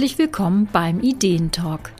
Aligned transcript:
Herzlich 0.00 0.16
willkommen 0.16 0.66
beim 0.72 1.00
Ideentalk. 1.00 1.92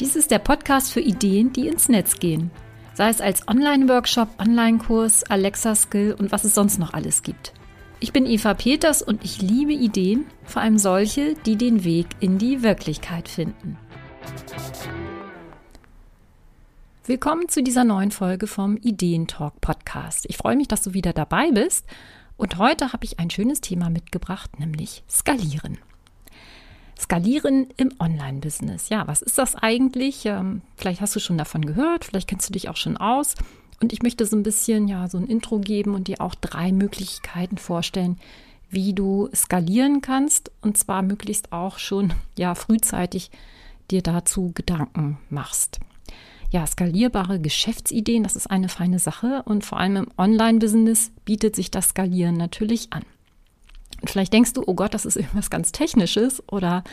Dies 0.00 0.16
ist 0.16 0.32
der 0.32 0.40
Podcast 0.40 0.90
für 0.90 0.98
Ideen, 0.98 1.52
die 1.52 1.68
ins 1.68 1.88
Netz 1.88 2.18
gehen. 2.18 2.50
Sei 2.92 3.08
es 3.08 3.20
als 3.20 3.46
Online-Workshop, 3.46 4.30
Online-Kurs, 4.40 5.22
Alexa-Skill 5.22 6.16
und 6.18 6.32
was 6.32 6.42
es 6.42 6.56
sonst 6.56 6.80
noch 6.80 6.92
alles 6.92 7.22
gibt. 7.22 7.52
Ich 8.00 8.12
bin 8.12 8.26
Eva 8.26 8.54
Peters 8.54 9.00
und 9.00 9.24
ich 9.24 9.42
liebe 9.42 9.74
Ideen, 9.74 10.26
vor 10.42 10.60
allem 10.60 10.76
solche, 10.76 11.34
die 11.46 11.54
den 11.54 11.84
Weg 11.84 12.08
in 12.18 12.38
die 12.38 12.64
Wirklichkeit 12.64 13.28
finden. 13.28 13.78
Willkommen 17.04 17.48
zu 17.48 17.62
dieser 17.62 17.84
neuen 17.84 18.10
Folge 18.10 18.48
vom 18.48 18.76
Ideentalk 18.76 19.60
Podcast. 19.60 20.26
Ich 20.28 20.36
freue 20.36 20.56
mich, 20.56 20.66
dass 20.66 20.82
du 20.82 20.94
wieder 20.94 21.12
dabei 21.12 21.52
bist 21.52 21.86
und 22.36 22.58
heute 22.58 22.92
habe 22.92 23.04
ich 23.04 23.20
ein 23.20 23.30
schönes 23.30 23.60
Thema 23.60 23.88
mitgebracht, 23.88 24.58
nämlich 24.58 25.04
Skalieren. 25.08 25.78
Skalieren 26.98 27.68
im 27.76 27.92
Online-Business. 27.98 28.88
Ja, 28.88 29.06
was 29.06 29.22
ist 29.22 29.38
das 29.38 29.54
eigentlich? 29.54 30.24
Ähm, 30.24 30.62
vielleicht 30.76 31.00
hast 31.00 31.14
du 31.14 31.20
schon 31.20 31.36
davon 31.36 31.66
gehört, 31.66 32.06
vielleicht 32.06 32.28
kennst 32.28 32.48
du 32.48 32.52
dich 32.52 32.68
auch 32.68 32.76
schon 32.76 32.96
aus. 32.96 33.34
Und 33.82 33.92
ich 33.92 34.02
möchte 34.02 34.24
so 34.24 34.36
ein 34.36 34.42
bisschen, 34.42 34.88
ja, 34.88 35.06
so 35.08 35.18
ein 35.18 35.26
Intro 35.26 35.58
geben 35.58 35.94
und 35.94 36.08
dir 36.08 36.20
auch 36.20 36.34
drei 36.34 36.72
Möglichkeiten 36.72 37.58
vorstellen, 37.58 38.18
wie 38.70 38.94
du 38.94 39.28
skalieren 39.34 40.00
kannst. 40.00 40.50
Und 40.62 40.78
zwar 40.78 41.02
möglichst 41.02 41.52
auch 41.52 41.78
schon, 41.78 42.14
ja, 42.38 42.54
frühzeitig 42.54 43.30
dir 43.90 44.02
dazu 44.02 44.52
Gedanken 44.54 45.18
machst. 45.28 45.80
Ja, 46.50 46.66
skalierbare 46.66 47.40
Geschäftsideen, 47.40 48.22
das 48.22 48.36
ist 48.36 48.50
eine 48.50 48.68
feine 48.68 48.98
Sache. 48.98 49.42
Und 49.44 49.64
vor 49.64 49.78
allem 49.78 49.96
im 49.96 50.08
Online-Business 50.16 51.10
bietet 51.24 51.56
sich 51.56 51.70
das 51.70 51.88
Skalieren 51.88 52.36
natürlich 52.36 52.92
an. 52.92 53.02
Und 54.00 54.10
vielleicht 54.10 54.32
denkst 54.32 54.52
du, 54.52 54.62
oh 54.66 54.74
Gott, 54.74 54.94
das 54.94 55.06
ist 55.06 55.16
irgendwas 55.16 55.50
ganz 55.50 55.72
Technisches 55.72 56.42
oder 56.48 56.84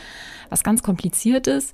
was 0.48 0.64
ganz 0.64 0.82
Kompliziertes. 0.82 1.72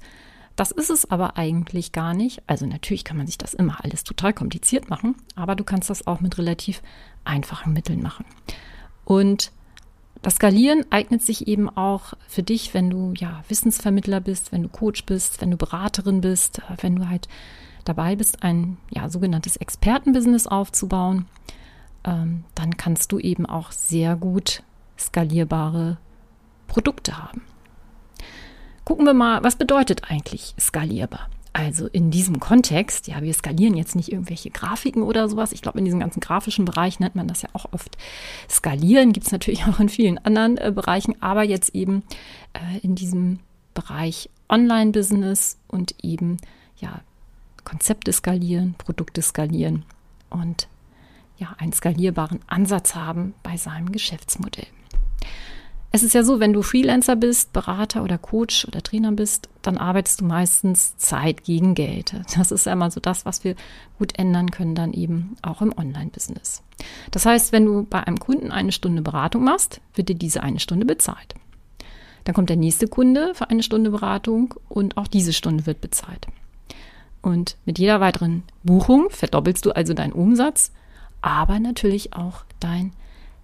Das 0.56 0.72
ist 0.72 0.90
es 0.90 1.10
aber 1.10 1.36
eigentlich 1.36 1.92
gar 1.92 2.12
nicht. 2.12 2.42
Also 2.46 2.66
natürlich 2.66 3.04
kann 3.04 3.16
man 3.16 3.26
sich 3.26 3.38
das 3.38 3.54
immer 3.54 3.82
alles 3.82 4.04
total 4.04 4.32
kompliziert 4.32 4.90
machen, 4.90 5.14
aber 5.34 5.54
du 5.54 5.64
kannst 5.64 5.88
das 5.88 6.06
auch 6.06 6.20
mit 6.20 6.36
relativ 6.38 6.82
einfachen 7.24 7.72
Mitteln 7.72 8.02
machen. 8.02 8.24
Und 9.04 9.52
das 10.22 10.34
Skalieren 10.34 10.84
eignet 10.90 11.22
sich 11.22 11.48
eben 11.48 11.70
auch 11.70 12.12
für 12.28 12.42
dich, 12.42 12.74
wenn 12.74 12.90
du 12.90 13.14
ja 13.16 13.42
Wissensvermittler 13.48 14.20
bist, 14.20 14.52
wenn 14.52 14.62
du 14.64 14.68
Coach 14.68 15.06
bist, 15.06 15.40
wenn 15.40 15.50
du 15.50 15.56
Beraterin 15.56 16.20
bist, 16.20 16.60
wenn 16.82 16.96
du 16.96 17.08
halt 17.08 17.28
dabei 17.84 18.16
bist, 18.16 18.42
ein 18.42 18.76
ja 18.90 19.08
sogenanntes 19.08 19.56
Expertenbusiness 19.56 20.46
aufzubauen. 20.46 21.26
Ähm, 22.04 22.44
dann 22.54 22.76
kannst 22.76 23.12
du 23.12 23.18
eben 23.18 23.46
auch 23.46 23.72
sehr 23.72 24.16
gut 24.16 24.62
skalierbare 25.00 25.98
Produkte 26.66 27.18
haben. 27.18 27.42
Gucken 28.84 29.06
wir 29.06 29.14
mal, 29.14 29.42
was 29.42 29.56
bedeutet 29.56 30.10
eigentlich 30.10 30.54
skalierbar? 30.58 31.28
Also 31.52 31.88
in 31.88 32.10
diesem 32.10 32.38
Kontext, 32.38 33.08
ja, 33.08 33.22
wir 33.22 33.34
skalieren 33.34 33.76
jetzt 33.76 33.96
nicht 33.96 34.12
irgendwelche 34.12 34.50
Grafiken 34.50 35.02
oder 35.02 35.28
sowas. 35.28 35.52
Ich 35.52 35.62
glaube, 35.62 35.80
in 35.80 35.84
diesem 35.84 35.98
ganzen 35.98 36.20
grafischen 36.20 36.64
Bereich 36.64 37.00
nennt 37.00 37.16
man 37.16 37.26
das 37.26 37.42
ja 37.42 37.48
auch 37.54 37.66
oft 37.72 37.98
skalieren. 38.48 39.12
Gibt 39.12 39.26
es 39.26 39.32
natürlich 39.32 39.64
auch 39.66 39.80
in 39.80 39.88
vielen 39.88 40.18
anderen 40.18 40.58
äh, 40.58 40.72
Bereichen, 40.72 41.20
aber 41.20 41.42
jetzt 41.42 41.74
eben 41.74 42.04
äh, 42.52 42.78
in 42.82 42.94
diesem 42.94 43.40
Bereich 43.74 44.30
Online-Business 44.48 45.58
und 45.66 45.94
eben 46.02 46.36
ja 46.76 47.00
Konzepte 47.64 48.12
skalieren, 48.12 48.74
Produkte 48.78 49.22
skalieren 49.22 49.84
und 50.30 50.68
ja 51.38 51.54
einen 51.58 51.72
skalierbaren 51.72 52.40
Ansatz 52.46 52.94
haben 52.94 53.34
bei 53.42 53.56
seinem 53.56 53.92
Geschäftsmodell. 53.92 54.66
Es 55.92 56.04
ist 56.04 56.14
ja 56.14 56.22
so, 56.22 56.38
wenn 56.38 56.52
du 56.52 56.62
Freelancer 56.62 57.16
bist, 57.16 57.52
Berater 57.52 58.04
oder 58.04 58.16
Coach 58.16 58.64
oder 58.64 58.80
Trainer 58.80 59.10
bist, 59.10 59.48
dann 59.62 59.76
arbeitest 59.76 60.20
du 60.20 60.24
meistens 60.24 60.96
Zeit 60.98 61.42
gegen 61.42 61.74
Geld. 61.74 62.14
Das 62.36 62.52
ist 62.52 62.66
ja 62.66 62.72
immer 62.72 62.92
so 62.92 63.00
das, 63.00 63.26
was 63.26 63.42
wir 63.42 63.56
gut 63.98 64.16
ändern 64.16 64.52
können, 64.52 64.76
dann 64.76 64.92
eben 64.92 65.36
auch 65.42 65.62
im 65.62 65.76
Online-Business. 65.76 66.62
Das 67.10 67.26
heißt, 67.26 67.50
wenn 67.50 67.64
du 67.64 67.82
bei 67.82 68.06
einem 68.06 68.20
Kunden 68.20 68.52
eine 68.52 68.70
Stunde 68.70 69.02
Beratung 69.02 69.42
machst, 69.42 69.80
wird 69.94 70.08
dir 70.08 70.14
diese 70.14 70.44
eine 70.44 70.60
Stunde 70.60 70.86
bezahlt. 70.86 71.34
Dann 72.22 72.34
kommt 72.34 72.50
der 72.50 72.56
nächste 72.56 72.86
Kunde 72.86 73.34
für 73.34 73.50
eine 73.50 73.62
Stunde 73.62 73.90
Beratung 73.90 74.54
und 74.68 74.96
auch 74.96 75.08
diese 75.08 75.32
Stunde 75.32 75.66
wird 75.66 75.80
bezahlt. 75.80 76.28
Und 77.22 77.56
mit 77.64 77.78
jeder 77.78 78.00
weiteren 78.00 78.44
Buchung 78.62 79.10
verdoppelst 79.10 79.66
du 79.66 79.72
also 79.72 79.92
deinen 79.92 80.12
Umsatz, 80.12 80.72
aber 81.20 81.58
natürlich 81.58 82.14
auch 82.14 82.44
deinen 82.60 82.92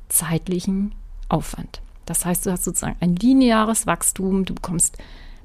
zeitlichen 0.09 0.95
Aufwand. 1.29 1.81
Das 2.07 2.25
heißt, 2.25 2.47
du 2.47 2.53
hast 2.53 2.65
sozusagen 2.65 2.97
ein 3.01 3.17
lineares 3.17 3.87
Wachstum, 3.87 4.45
du 4.45 4.55
bekommst 4.55 4.97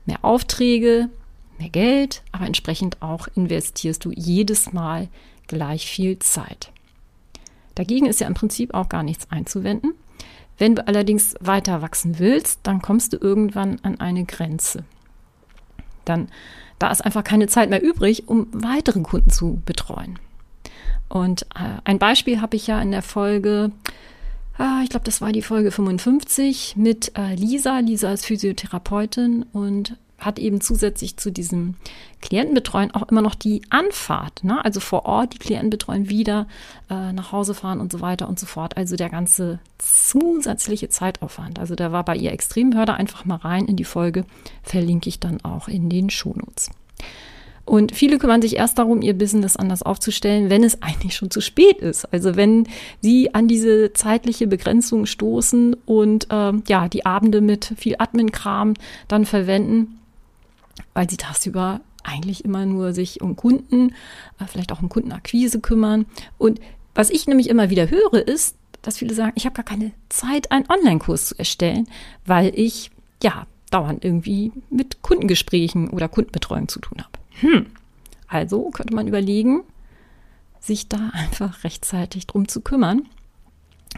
mehr 0.06 0.19
Aufträge, 0.24 1.09
mehr 1.58 1.69
Geld, 1.69 2.24
aber 2.31 2.46
entsprechend 2.46 3.02
auch 3.02 3.28
investierst 3.36 4.06
du 4.06 4.12
jedes 4.12 4.74
Mal 4.74 5.09
gleich 5.47 5.88
viel 5.88 6.19
Zeit. 6.19 6.72
Dagegen 7.75 8.06
ist 8.06 8.19
ja 8.19 8.28
im 8.28 8.34
Prinzip 8.34 8.74
auch 8.74 8.90
gar 8.90 9.03
nichts 9.03 9.31
einzuwenden. 9.31 9.94
Wenn 10.58 10.75
du 10.75 10.88
allerdings 10.88 11.36
weiter 11.40 11.81
wachsen 11.81 12.19
willst, 12.19 12.59
dann 12.63 12.81
kommst 12.81 13.13
du 13.13 13.18
irgendwann 13.18 13.80
an 13.81 14.00
eine 14.00 14.25
Grenze. 14.25 14.84
Dann 16.06 16.30
da 16.78 16.90
ist 16.90 17.06
einfach 17.06 17.24
keine 17.24 17.48
Zeit 17.48 17.69
mehr 17.69 17.84
übrig, 17.84 18.28
um 18.28 18.48
weitere 18.52 19.02
Kunden 19.02 19.30
zu 19.30 19.62
betreuen. 19.66 20.18
Und 21.09 21.44
äh, 21.56 21.80
ein 21.84 22.00
Beispiel 22.00 22.42
habe 22.42 22.56
ich 22.56 22.66
ja 22.66 22.81
in 22.81 22.90
der 22.90 23.03
Folge 23.03 23.72
ich 24.84 24.89
glaube, 24.89 25.06
das 25.06 25.22
war 25.22 25.31
die 25.31 25.41
Folge 25.41 25.72
55 25.72 26.75
mit 26.75 27.17
äh, 27.17 27.35
Lisa. 27.35 27.79
Lisa 27.79 28.12
ist 28.12 28.25
Physiotherapeutin 28.25 29.45
und 29.53 29.97
hat 30.22 30.39
eben 30.39 30.62
zusätzlich 30.62 31.17
zu 31.17 31.31
diesem 31.31 31.75
Klientenbetreuen 32.22 32.91
auch 32.91 33.09
immer 33.09 33.22
noch 33.22 33.35
die 33.35 33.63
Anfahrt, 33.69 34.44
ne? 34.44 34.63
also 34.63 34.79
vor 34.79 35.06
Ort 35.06 35.34
die 35.34 35.39
Klienten 35.39 35.72
betreuen, 35.72 36.09
wieder 36.09 36.47
äh, 36.89 37.12
nach 37.12 37.31
Hause 37.31 37.56
fahren 37.56 37.79
und 37.79 37.91
so 37.91 38.01
weiter 38.01 38.29
und 38.29 38.39
so 38.39 38.45
fort. 38.45 38.78
Also 38.78 38.95
der 38.95 39.09
ganze 39.09 39.59
zusätzliche 39.79 40.89
Zeitaufwand. 40.89 41.57
Also 41.57 41.75
der 41.75 41.91
war 41.91 42.06
bei 42.06 42.16
ihr 42.16 42.31
extrem. 42.31 42.75
Hör 42.75 42.85
da 42.85 42.94
einfach 42.94 43.25
mal 43.25 43.38
rein 43.38 43.66
in 43.66 43.75
die 43.75 43.83
Folge, 43.83 44.25
verlinke 44.62 45.09
ich 45.09 45.19
dann 45.19 45.44
auch 45.44 45.68
in 45.68 45.89
den 45.89 46.09
Shownotes. 46.12 46.69
Und 47.66 47.95
viele 47.95 48.17
kümmern 48.17 48.41
sich 48.41 48.57
erst 48.57 48.79
darum, 48.79 49.01
ihr 49.01 49.13
Business 49.13 49.55
anders 49.55 49.83
aufzustellen, 49.83 50.49
wenn 50.49 50.63
es 50.63 50.81
eigentlich 50.81 51.16
schon 51.16 51.31
zu 51.31 51.41
spät 51.41 51.77
ist. 51.77 52.11
Also 52.11 52.35
wenn 52.35 52.67
sie 53.01 53.33
an 53.33 53.47
diese 53.47 53.94
zeitliche 53.94 54.47
Begrenzung 54.47 55.05
stoßen 55.05 55.75
und 55.85 56.27
äh, 56.31 56.53
ja, 56.67 56.89
die 56.89 57.05
Abende 57.05 57.41
mit 57.41 57.73
viel 57.77 57.95
Admin-Kram 57.97 58.73
dann 59.07 59.25
verwenden, 59.25 60.00
weil 60.94 61.09
sie 61.09 61.17
tagsüber 61.17 61.81
eigentlich 62.03 62.44
immer 62.44 62.66
nur 62.66 62.94
sich 62.94 63.21
um 63.21 63.35
Kunden, 63.35 63.94
äh, 64.39 64.45
vielleicht 64.47 64.71
auch 64.71 64.81
um 64.81 64.89
Kundenakquise 64.89 65.59
kümmern. 65.59 66.05
Und 66.38 66.59
was 66.95 67.09
ich 67.09 67.27
nämlich 67.27 67.50
immer 67.50 67.69
wieder 67.69 67.89
höre, 67.89 68.27
ist, 68.27 68.55
dass 68.81 68.97
viele 68.97 69.13
sagen, 69.13 69.33
ich 69.35 69.45
habe 69.45 69.55
gar 69.55 69.66
keine 69.66 69.91
Zeit, 70.09 70.51
einen 70.51 70.66
Online-Kurs 70.67 71.27
zu 71.27 71.39
erstellen, 71.39 71.88
weil 72.25 72.51
ich 72.55 72.89
ja 73.23 73.45
dauernd 73.69 74.03
irgendwie 74.03 74.51
mit 74.69 75.01
Kundengesprächen 75.01 75.89
oder 75.89 76.09
Kundenbetreuung 76.09 76.67
zu 76.67 76.79
tun 76.79 76.97
habe. 77.00 77.20
Hm. 77.40 77.68
Also 78.28 78.69
könnte 78.69 78.96
man 78.96 79.08
überlegen, 79.08 79.64
sich 80.59 80.88
da 80.88 81.09
einfach 81.14 81.64
rechtzeitig 81.64 82.28
drum 82.28 82.47
zu 82.47 82.62
kümmern. 82.62 83.08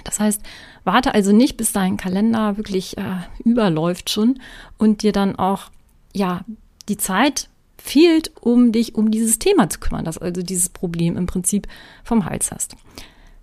Das 0.03 0.19
heißt, 0.19 0.41
warte 0.83 1.13
also 1.13 1.31
nicht, 1.31 1.55
bis 1.55 1.71
dein 1.71 1.97
Kalender 1.97 2.57
wirklich 2.57 2.97
äh, 2.97 3.17
überläuft 3.43 4.09
schon 4.09 4.39
und 4.77 5.03
dir 5.03 5.11
dann 5.11 5.35
auch 5.35 5.69
ja 6.13 6.43
die 6.89 6.97
Zeit 6.97 7.49
fehlt, 7.77 8.31
um 8.41 8.71
dich 8.71 8.95
um 8.95 9.11
dieses 9.11 9.39
Thema 9.39 9.69
zu 9.69 9.79
kümmern, 9.79 10.05
dass 10.05 10.17
also 10.17 10.41
dieses 10.41 10.69
Problem 10.69 11.15
im 11.15 11.27
Prinzip 11.27 11.67
vom 12.03 12.25
Hals 12.25 12.51
hast. 12.51 12.75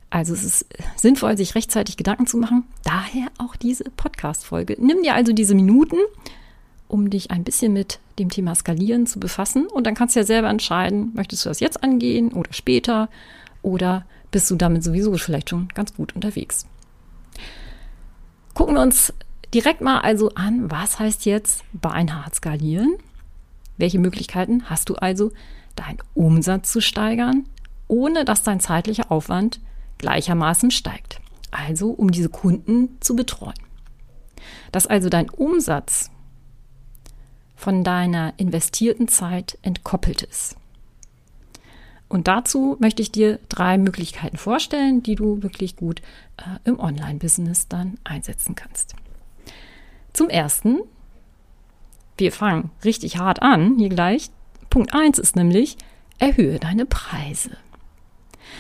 Also 0.08 0.34
es 0.34 0.42
ist 0.42 0.66
sinnvoll, 0.96 1.36
sich 1.36 1.54
rechtzeitig 1.54 1.96
Gedanken 1.96 2.26
zu 2.26 2.36
machen. 2.36 2.64
Daher 2.82 3.28
auch 3.38 3.54
diese 3.54 3.84
Podcast-Folge. 3.84 4.76
Nimm 4.80 5.02
dir 5.02 5.14
also 5.14 5.32
diese 5.32 5.54
Minuten, 5.54 5.98
um 6.90 7.10
dich 7.10 7.30
ein 7.30 7.44
bisschen 7.44 7.72
mit 7.72 8.00
dem 8.18 8.30
Thema 8.30 8.54
Skalieren 8.54 9.06
zu 9.06 9.20
befassen. 9.20 9.66
Und 9.66 9.86
dann 9.86 9.94
kannst 9.94 10.16
du 10.16 10.20
ja 10.20 10.26
selber 10.26 10.48
entscheiden, 10.48 11.12
möchtest 11.14 11.44
du 11.44 11.48
das 11.48 11.60
jetzt 11.60 11.82
angehen 11.82 12.32
oder 12.32 12.52
später 12.52 13.08
oder 13.62 14.04
bist 14.30 14.50
du 14.50 14.56
damit 14.56 14.84
sowieso 14.84 15.16
vielleicht 15.16 15.50
schon 15.50 15.68
ganz 15.68 15.94
gut 15.94 16.14
unterwegs. 16.14 16.66
Gucken 18.54 18.74
wir 18.74 18.82
uns 18.82 19.12
direkt 19.54 19.80
mal 19.80 20.00
also 20.00 20.30
an, 20.34 20.70
was 20.70 20.98
heißt 20.98 21.24
jetzt 21.26 21.64
beinhart 21.72 22.34
skalieren? 22.34 22.96
Welche 23.76 23.98
Möglichkeiten 23.98 24.68
hast 24.68 24.88
du 24.88 24.96
also, 24.96 25.32
deinen 25.76 25.98
Umsatz 26.14 26.70
zu 26.70 26.80
steigern, 26.80 27.46
ohne 27.88 28.24
dass 28.24 28.42
dein 28.42 28.60
zeitlicher 28.60 29.10
Aufwand 29.10 29.60
gleichermaßen 29.98 30.70
steigt? 30.70 31.20
Also 31.50 31.90
um 31.90 32.10
diese 32.10 32.28
Kunden 32.28 32.98
zu 33.00 33.16
betreuen. 33.16 33.54
Dass 34.72 34.86
also 34.86 35.08
dein 35.08 35.30
Umsatz 35.30 36.10
von 37.60 37.84
deiner 37.84 38.32
investierten 38.38 39.08
Zeit 39.08 39.58
entkoppelt 39.62 40.22
ist. 40.22 40.56
Und 42.08 42.26
dazu 42.26 42.76
möchte 42.80 43.02
ich 43.02 43.12
dir 43.12 43.38
drei 43.48 43.78
Möglichkeiten 43.78 44.36
vorstellen, 44.36 45.02
die 45.02 45.14
du 45.14 45.42
wirklich 45.42 45.76
gut 45.76 46.00
äh, 46.38 46.58
im 46.64 46.80
Online-Business 46.80 47.68
dann 47.68 47.98
einsetzen 48.02 48.56
kannst. 48.56 48.94
Zum 50.12 50.28
ersten 50.28 50.80
wir 52.20 52.32
fangen 52.32 52.70
richtig 52.84 53.16
hart 53.16 53.40
an, 53.40 53.78
hier 53.78 53.88
gleich. 53.88 54.30
Punkt 54.68 54.92
1 54.92 55.18
ist 55.18 55.36
nämlich, 55.36 55.78
erhöhe 56.18 56.58
deine 56.58 56.84
Preise. 56.84 57.56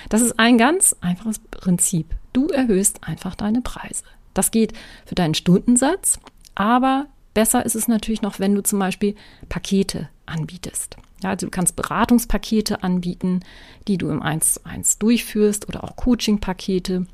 Das 0.08 0.22
ist 0.22 0.38
ein 0.38 0.56
ganz 0.56 0.96
einfaches 1.02 1.38
Prinzip. 1.38 2.06
Du 2.32 2.46
erhöhst 2.46 3.04
einfach 3.04 3.34
deine 3.34 3.60
Preise. 3.60 4.04
Das 4.32 4.50
geht 4.50 4.72
für 5.04 5.14
deinen 5.14 5.34
Stundensatz, 5.34 6.20
aber 6.54 7.06
besser 7.34 7.64
ist 7.64 7.74
es 7.74 7.88
natürlich 7.88 8.22
noch, 8.22 8.38
wenn 8.38 8.54
du 8.54 8.62
zum 8.62 8.78
Beispiel 8.78 9.14
Pakete 9.48 10.08
anbietest. 10.26 10.96
Ja, 11.22 11.30
also 11.30 11.46
du 11.46 11.50
kannst 11.50 11.76
Beratungspakete 11.76 12.82
anbieten, 12.82 13.40
die 13.88 13.98
du 13.98 14.08
im 14.08 14.22
1 14.22 14.54
zu 14.54 14.64
1 14.64 14.98
durchführst 14.98 15.68
oder 15.68 15.84
auch 15.84 15.96
Coaching-Pakete. 15.96 17.06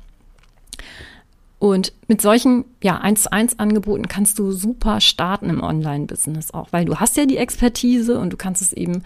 Und 1.59 1.91
mit 2.07 2.21
solchen 2.21 2.65
ja, 2.83 2.99
1 2.99 3.23
zu 3.23 3.31
1 3.31 3.59
Angeboten 3.59 4.07
kannst 4.07 4.39
du 4.39 4.51
super 4.51 5.01
starten 5.01 5.49
im 5.49 5.61
Online-Business 5.61 6.53
auch, 6.53 6.71
weil 6.71 6.85
du 6.85 6.97
hast 6.97 7.17
ja 7.17 7.25
die 7.25 7.37
Expertise 7.37 8.19
und 8.19 8.31
du 8.31 8.37
kannst 8.37 8.61
es 8.61 8.73
eben 8.73 9.03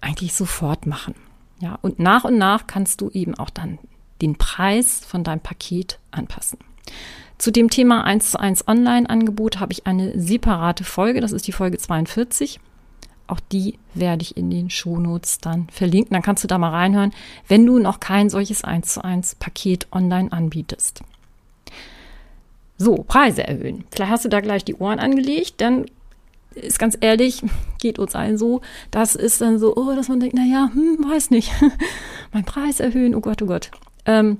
eigentlich 0.00 0.34
sofort 0.34 0.86
machen. 0.86 1.14
Ja, 1.60 1.78
und 1.80 1.98
nach 1.98 2.24
und 2.24 2.36
nach 2.36 2.66
kannst 2.66 3.00
du 3.00 3.10
eben 3.10 3.34
auch 3.34 3.50
dann 3.50 3.78
den 4.20 4.36
Preis 4.36 5.00
von 5.04 5.24
deinem 5.24 5.40
Paket 5.40 5.98
anpassen. 6.10 6.58
Zu 7.38 7.50
dem 7.50 7.68
Thema 7.68 8.04
1 8.04 8.30
zu 8.30 8.40
1 8.40 8.66
Online-Angebot 8.66 9.60
habe 9.60 9.72
ich 9.72 9.86
eine 9.86 10.18
separate 10.18 10.84
Folge, 10.84 11.20
das 11.20 11.32
ist 11.32 11.46
die 11.46 11.52
Folge 11.52 11.78
42. 11.78 12.60
Auch 13.26 13.40
die 13.40 13.78
werde 13.94 14.22
ich 14.22 14.36
in 14.36 14.50
den 14.50 14.70
Shownotes 14.70 15.38
dann 15.40 15.68
verlinken. 15.70 16.14
Dann 16.14 16.22
kannst 16.22 16.44
du 16.44 16.48
da 16.48 16.58
mal 16.58 16.70
reinhören, 16.70 17.12
wenn 17.48 17.66
du 17.66 17.78
noch 17.78 18.00
kein 18.00 18.30
solches 18.30 18.64
1 18.64 18.94
zu 18.94 19.04
1 19.04 19.34
Paket 19.36 19.88
online 19.92 20.32
anbietest. 20.32 21.02
So, 22.78 22.96
Preise 22.96 23.46
erhöhen. 23.46 23.84
Vielleicht 23.90 24.12
hast 24.12 24.24
du 24.24 24.28
da 24.28 24.40
gleich 24.40 24.64
die 24.64 24.74
Ohren 24.76 24.98
angelegt, 24.98 25.60
dann 25.60 25.86
ist 26.54 26.78
ganz 26.78 26.96
ehrlich, 27.00 27.42
geht 27.80 27.98
uns 27.98 28.14
allen 28.14 28.38
so, 28.38 28.60
das 28.90 29.14
ist 29.14 29.40
dann 29.40 29.58
so, 29.58 29.76
oh, 29.76 29.94
dass 29.94 30.08
man 30.08 30.20
denkt, 30.20 30.36
naja, 30.36 30.70
hm, 30.72 31.04
weiß 31.08 31.30
nicht, 31.30 31.52
mein 32.32 32.44
Preis 32.44 32.80
erhöhen, 32.80 33.14
oh 33.14 33.20
Gott, 33.20 33.42
oh 33.42 33.46
Gott. 33.46 33.70
Ähm, 34.04 34.38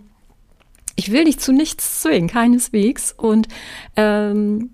ich 0.96 1.12
will 1.12 1.24
dich 1.24 1.38
zu 1.38 1.52
nichts 1.52 2.00
zwingen, 2.00 2.28
keineswegs. 2.28 3.12
Und 3.12 3.48
ähm, 3.96 4.70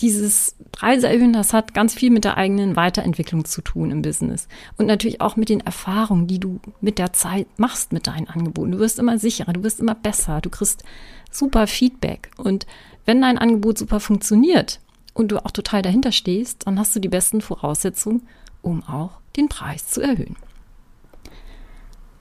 dieses 0.00 0.54
Preise 0.70 1.08
erhöhen, 1.08 1.32
das 1.32 1.52
hat 1.52 1.74
ganz 1.74 1.94
viel 1.94 2.10
mit 2.10 2.24
der 2.24 2.36
eigenen 2.36 2.76
Weiterentwicklung 2.76 3.44
zu 3.44 3.62
tun 3.62 3.90
im 3.90 4.02
Business. 4.02 4.46
Und 4.76 4.86
natürlich 4.86 5.20
auch 5.20 5.36
mit 5.36 5.48
den 5.48 5.60
Erfahrungen, 5.60 6.26
die 6.26 6.38
du 6.38 6.60
mit 6.80 6.98
der 6.98 7.12
Zeit 7.12 7.46
machst 7.58 7.92
mit 7.92 8.06
deinen 8.06 8.28
Angeboten. 8.28 8.72
Du 8.72 8.78
wirst 8.78 8.98
immer 8.98 9.18
sicherer, 9.18 9.52
du 9.52 9.62
wirst 9.64 9.80
immer 9.80 9.94
besser, 9.94 10.40
du 10.40 10.50
kriegst 10.50 10.84
super 11.30 11.66
Feedback. 11.66 12.30
Und 12.36 12.66
wenn 13.06 13.22
dein 13.22 13.38
Angebot 13.38 13.78
super 13.78 13.98
funktioniert 14.00 14.80
und 15.14 15.32
du 15.32 15.44
auch 15.44 15.50
total 15.50 15.82
dahinter 15.82 16.12
stehst, 16.12 16.66
dann 16.66 16.78
hast 16.78 16.94
du 16.94 17.00
die 17.00 17.08
besten 17.08 17.40
Voraussetzungen, 17.40 18.28
um 18.62 18.84
auch 18.84 19.20
den 19.36 19.48
Preis 19.48 19.88
zu 19.88 20.00
erhöhen. 20.00 20.36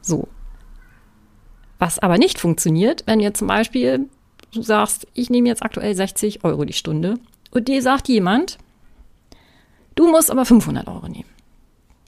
So. 0.02 0.28
Was 1.80 2.00
aber 2.00 2.18
nicht 2.18 2.40
funktioniert, 2.40 3.04
wenn 3.06 3.20
ihr 3.20 3.34
zum 3.34 3.48
Beispiel 3.48 4.10
du 4.54 4.62
sagst, 4.62 5.08
ich 5.14 5.30
nehme 5.30 5.48
jetzt 5.48 5.64
aktuell 5.64 5.94
60 5.94 6.44
Euro 6.44 6.66
die 6.66 6.74
Stunde 6.74 7.16
und 7.52 7.68
dir 7.68 7.82
sagt 7.82 8.08
jemand, 8.08 8.58
du 9.96 10.10
musst 10.10 10.32
aber 10.32 10.46
500 10.46 10.88
Euro 10.88 11.08
nehmen. 11.08 11.30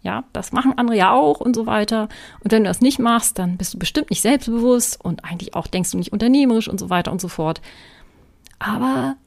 Ja, 0.02 0.24
das 0.32 0.54
machen 0.54 0.78
andere 0.78 0.96
ja 0.96 1.12
auch 1.12 1.42
und 1.42 1.56
so 1.56 1.66
weiter. 1.66 2.08
Und 2.42 2.54
wenn 2.54 2.64
du 2.64 2.70
das 2.70 2.80
nicht 2.80 3.00
machst, 3.00 3.38
dann 3.38 3.58
bist 3.58 3.74
du 3.74 3.80
bestimmt 3.80 4.10
nicht 4.10 4.22
selbstbewusst 4.22 5.04
und 5.04 5.26
eigentlich 5.26 5.56
auch 5.56 5.68
denkst 5.68 5.92
du 5.92 5.98
nicht 5.98 6.14
unternehmerisch 6.14 6.70
und 6.70 6.80
so 6.80 6.90
weiter 6.90 7.12
und 7.12 7.20
so 7.20 7.28
fort. 7.28 7.62
Aber 8.60 9.18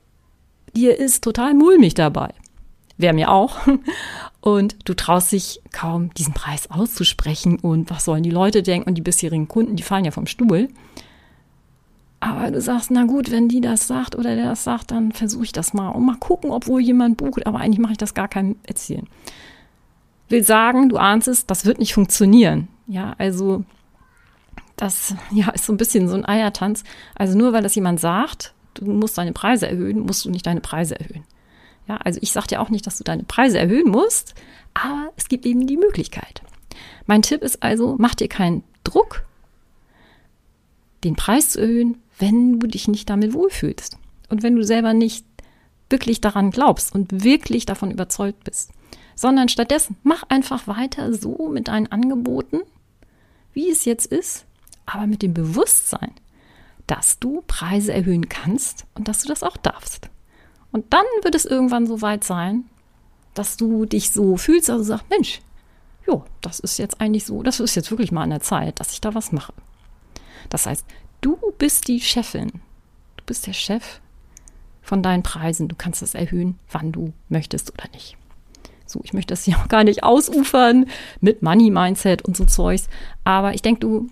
dir 0.74 0.98
ist 0.98 1.22
total 1.24 1.52
mulmig 1.52 1.92
dabei. 1.92 2.32
Wäre 2.96 3.14
mir 3.14 3.30
auch. 3.30 3.58
Und 4.40 4.76
du 4.88 4.94
traust 4.94 5.32
dich 5.32 5.60
kaum, 5.72 6.12
diesen 6.14 6.34
Preis 6.34 6.70
auszusprechen. 6.70 7.58
Und 7.58 7.90
was 7.90 8.04
sollen 8.04 8.22
die 8.22 8.30
Leute 8.30 8.62
denken? 8.62 8.88
Und 8.88 8.96
die 8.96 9.02
bisherigen 9.02 9.48
Kunden, 9.48 9.76
die 9.76 9.82
fallen 9.82 10.04
ja 10.04 10.10
vom 10.10 10.26
Stuhl. 10.26 10.68
Aber 12.20 12.50
du 12.50 12.60
sagst, 12.60 12.90
na 12.90 13.04
gut, 13.04 13.30
wenn 13.32 13.48
die 13.48 13.60
das 13.60 13.88
sagt 13.88 14.14
oder 14.14 14.36
der 14.36 14.44
das 14.44 14.62
sagt, 14.62 14.92
dann 14.92 15.10
versuche 15.10 15.44
ich 15.44 15.52
das 15.52 15.74
mal 15.74 15.88
und 15.88 16.06
mal 16.06 16.16
gucken, 16.18 16.52
ob 16.52 16.68
wohl 16.68 16.80
jemand 16.80 17.16
bucht. 17.16 17.46
Aber 17.46 17.58
eigentlich 17.58 17.80
mache 17.80 17.92
ich 17.92 17.98
das 17.98 18.14
gar 18.14 18.28
keinem 18.28 18.56
erzählen. 18.62 19.08
Will 20.28 20.44
sagen, 20.44 20.88
du 20.88 20.98
ahnst 20.98 21.26
es, 21.26 21.46
das 21.46 21.64
wird 21.64 21.78
nicht 21.78 21.94
funktionieren. 21.94 22.68
Ja, 22.86 23.14
also 23.18 23.64
das 24.76 25.14
ja, 25.32 25.50
ist 25.50 25.66
so 25.66 25.72
ein 25.72 25.76
bisschen 25.76 26.08
so 26.08 26.14
ein 26.14 26.24
Eiertanz. 26.24 26.84
Also 27.14 27.36
nur 27.36 27.52
weil 27.52 27.62
das 27.62 27.74
jemand 27.74 28.00
sagt, 28.00 28.54
du 28.74 28.84
musst 28.84 29.18
deine 29.18 29.32
Preise 29.32 29.68
erhöhen, 29.68 30.00
musst 30.00 30.24
du 30.24 30.30
nicht 30.30 30.46
deine 30.46 30.60
Preise 30.60 30.98
erhöhen. 30.98 31.24
Ja, 31.88 31.96
also 31.96 32.18
ich 32.22 32.32
sage 32.32 32.48
dir 32.48 32.60
auch 32.60 32.70
nicht, 32.70 32.86
dass 32.86 32.98
du 32.98 33.04
deine 33.04 33.24
Preise 33.24 33.58
erhöhen 33.58 33.90
musst, 33.90 34.34
aber 34.74 35.12
es 35.16 35.28
gibt 35.28 35.46
eben 35.46 35.66
die 35.66 35.76
Möglichkeit. 35.76 36.42
Mein 37.06 37.22
Tipp 37.22 37.42
ist 37.42 37.62
also, 37.62 37.96
mach 37.98 38.14
dir 38.14 38.28
keinen 38.28 38.62
Druck, 38.84 39.24
den 41.04 41.16
Preis 41.16 41.50
zu 41.50 41.60
erhöhen, 41.60 41.98
wenn 42.18 42.60
du 42.60 42.66
dich 42.66 42.88
nicht 42.88 43.10
damit 43.10 43.34
wohlfühlst 43.34 43.98
und 44.28 44.42
wenn 44.42 44.54
du 44.54 44.64
selber 44.64 44.94
nicht 44.94 45.26
wirklich 45.90 46.20
daran 46.20 46.50
glaubst 46.50 46.94
und 46.94 47.24
wirklich 47.24 47.66
davon 47.66 47.90
überzeugt 47.90 48.44
bist, 48.44 48.70
sondern 49.14 49.48
stattdessen 49.48 49.96
mach 50.02 50.22
einfach 50.28 50.66
weiter 50.66 51.12
so 51.12 51.48
mit 51.48 51.68
deinen 51.68 51.90
Angeboten, 51.90 52.60
wie 53.52 53.70
es 53.70 53.84
jetzt 53.84 54.06
ist, 54.06 54.46
aber 54.86 55.06
mit 55.06 55.22
dem 55.22 55.34
Bewusstsein, 55.34 56.12
dass 56.86 57.18
du 57.18 57.42
Preise 57.46 57.92
erhöhen 57.92 58.28
kannst 58.28 58.86
und 58.94 59.08
dass 59.08 59.22
du 59.22 59.28
das 59.28 59.42
auch 59.42 59.56
darfst. 59.56 60.08
Und 60.72 60.92
dann 60.92 61.04
wird 61.22 61.34
es 61.34 61.44
irgendwann 61.44 61.86
so 61.86 62.02
weit 62.02 62.24
sein, 62.24 62.64
dass 63.34 63.56
du 63.56 63.86
dich 63.86 64.10
so 64.10 64.36
fühlst, 64.36 64.68
du 64.68 64.82
sagst, 64.82 65.08
Mensch, 65.10 65.40
jo, 66.06 66.24
das 66.40 66.60
ist 66.60 66.78
jetzt 66.78 67.00
eigentlich 67.00 67.24
so, 67.24 67.42
das 67.42 67.60
ist 67.60 67.74
jetzt 67.74 67.90
wirklich 67.90 68.12
mal 68.12 68.22
an 68.22 68.30
der 68.30 68.40
Zeit, 68.40 68.80
dass 68.80 68.92
ich 68.92 69.00
da 69.00 69.14
was 69.14 69.32
mache. 69.32 69.52
Das 70.48 70.66
heißt, 70.66 70.84
Du 71.22 71.38
bist 71.56 71.86
die 71.86 72.00
Chefin. 72.00 72.50
Du 73.16 73.24
bist 73.24 73.46
der 73.46 73.52
Chef 73.52 74.00
von 74.82 75.04
deinen 75.04 75.22
Preisen. 75.22 75.68
Du 75.68 75.76
kannst 75.76 76.02
das 76.02 76.16
erhöhen, 76.16 76.58
wann 76.68 76.90
du 76.90 77.12
möchtest 77.28 77.72
oder 77.72 77.88
nicht. 77.92 78.16
So, 78.84 79.00
ich 79.04 79.12
möchte 79.12 79.32
das 79.32 79.44
hier 79.44 79.56
auch 79.62 79.68
gar 79.68 79.84
nicht 79.84 80.02
ausufern 80.02 80.86
mit 81.20 81.40
Money 81.40 81.70
Mindset 81.70 82.22
und 82.22 82.36
so 82.36 82.44
Zeugs. 82.44 82.88
Aber 83.22 83.54
ich 83.54 83.62
denke, 83.62 83.80
du, 83.80 84.08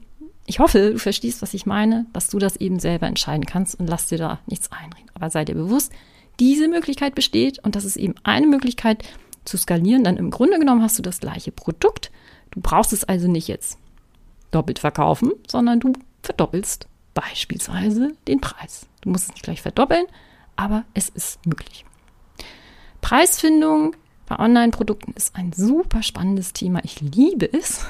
ich 0.46 0.60
hoffe, 0.60 0.92
du 0.92 0.98
verstehst, 1.00 1.42
was 1.42 1.52
ich 1.52 1.66
meine, 1.66 2.06
dass 2.12 2.28
du 2.28 2.38
das 2.38 2.54
eben 2.56 2.78
selber 2.78 3.08
entscheiden 3.08 3.44
kannst 3.44 3.78
und 3.80 3.88
lass 3.88 4.06
dir 4.06 4.18
da 4.18 4.38
nichts 4.46 4.70
einreden. 4.70 5.10
Aber 5.12 5.30
sei 5.30 5.44
dir 5.44 5.56
bewusst, 5.56 5.92
diese 6.40 6.68
Möglichkeit 6.68 7.14
besteht 7.14 7.58
und 7.60 7.76
das 7.76 7.84
ist 7.84 7.96
eben 7.96 8.14
eine 8.24 8.46
Möglichkeit 8.46 9.04
zu 9.44 9.56
skalieren. 9.56 10.04
Dann 10.04 10.16
im 10.16 10.30
Grunde 10.30 10.58
genommen 10.58 10.82
hast 10.82 10.98
du 10.98 11.02
das 11.02 11.20
gleiche 11.20 11.52
Produkt. 11.52 12.10
Du 12.50 12.60
brauchst 12.60 12.92
es 12.92 13.04
also 13.04 13.28
nicht 13.28 13.46
jetzt 13.46 13.78
doppelt 14.50 14.78
verkaufen, 14.78 15.32
sondern 15.46 15.78
du 15.78 15.92
verdoppelst 16.22 16.88
beispielsweise 17.14 18.12
den 18.26 18.40
Preis. 18.40 18.86
Du 19.02 19.10
musst 19.10 19.24
es 19.24 19.30
nicht 19.30 19.42
gleich 19.42 19.62
verdoppeln, 19.62 20.06
aber 20.56 20.84
es 20.94 21.08
ist 21.10 21.44
möglich. 21.46 21.84
Preisfindung 23.00 23.96
bei 24.26 24.38
Online-Produkten 24.38 25.12
ist 25.12 25.34
ein 25.36 25.52
super 25.52 26.02
spannendes 26.02 26.52
Thema. 26.52 26.80
Ich 26.84 27.00
liebe 27.00 27.52
es. 27.52 27.86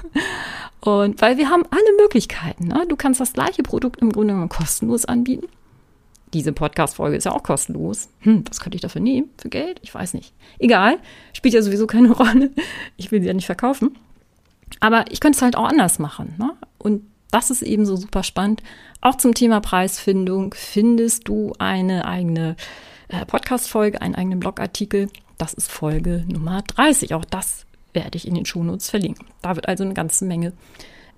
Und 0.80 1.20
weil 1.20 1.36
wir 1.36 1.50
haben 1.50 1.64
alle 1.70 1.96
Möglichkeiten. 2.00 2.68
Ne? 2.68 2.86
Du 2.88 2.96
kannst 2.96 3.20
das 3.20 3.34
gleiche 3.34 3.62
Produkt 3.62 4.00
im 4.00 4.10
Grunde 4.10 4.32
genommen 4.32 4.48
kostenlos 4.48 5.04
anbieten. 5.04 5.46
Diese 6.32 6.52
Podcast-Folge 6.52 7.16
ist 7.16 7.24
ja 7.24 7.32
auch 7.32 7.42
kostenlos. 7.42 8.08
Hm, 8.20 8.44
was 8.48 8.60
könnte 8.60 8.76
ich 8.76 8.82
dafür 8.82 9.00
nehmen? 9.00 9.30
Für 9.36 9.48
Geld? 9.48 9.80
Ich 9.82 9.94
weiß 9.94 10.14
nicht. 10.14 10.32
Egal. 10.58 10.98
Spielt 11.32 11.54
ja 11.54 11.62
sowieso 11.62 11.86
keine 11.86 12.10
Rolle. 12.12 12.50
Ich 12.96 13.10
will 13.10 13.20
sie 13.20 13.26
ja 13.26 13.34
nicht 13.34 13.46
verkaufen. 13.46 13.96
Aber 14.78 15.10
ich 15.10 15.20
könnte 15.20 15.36
es 15.36 15.42
halt 15.42 15.56
auch 15.56 15.68
anders 15.68 15.98
machen. 15.98 16.34
Ne? 16.38 16.50
Und 16.78 17.02
das 17.30 17.50
ist 17.50 17.62
eben 17.62 17.86
so 17.86 17.96
super 17.96 18.22
spannend. 18.22 18.62
Auch 19.00 19.16
zum 19.16 19.34
Thema 19.34 19.60
Preisfindung 19.60 20.54
findest 20.56 21.28
du 21.28 21.52
eine 21.58 22.04
eigene 22.04 22.56
äh, 23.08 23.24
Podcast-Folge, 23.26 24.00
einen 24.00 24.14
eigenen 24.14 24.40
Blogartikel. 24.40 25.08
Das 25.38 25.54
ist 25.54 25.70
Folge 25.70 26.24
Nummer 26.28 26.62
30. 26.62 27.14
Auch 27.14 27.24
das 27.24 27.66
werde 27.92 28.16
ich 28.16 28.26
in 28.26 28.34
den 28.34 28.46
Shownotes 28.46 28.90
verlinken. 28.90 29.26
Da 29.42 29.56
wird 29.56 29.68
also 29.68 29.84
eine 29.84 29.94
ganze 29.94 30.24
Menge 30.24 30.52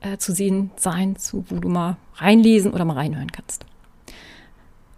äh, 0.01 0.17
zu 0.17 0.33
sehen 0.33 0.71
sein, 0.77 1.17
zu, 1.17 1.45
wo 1.49 1.57
du 1.57 1.69
mal 1.69 1.97
reinlesen 2.17 2.73
oder 2.73 2.85
mal 2.85 2.95
reinhören 2.95 3.33
kannst. 3.33 3.67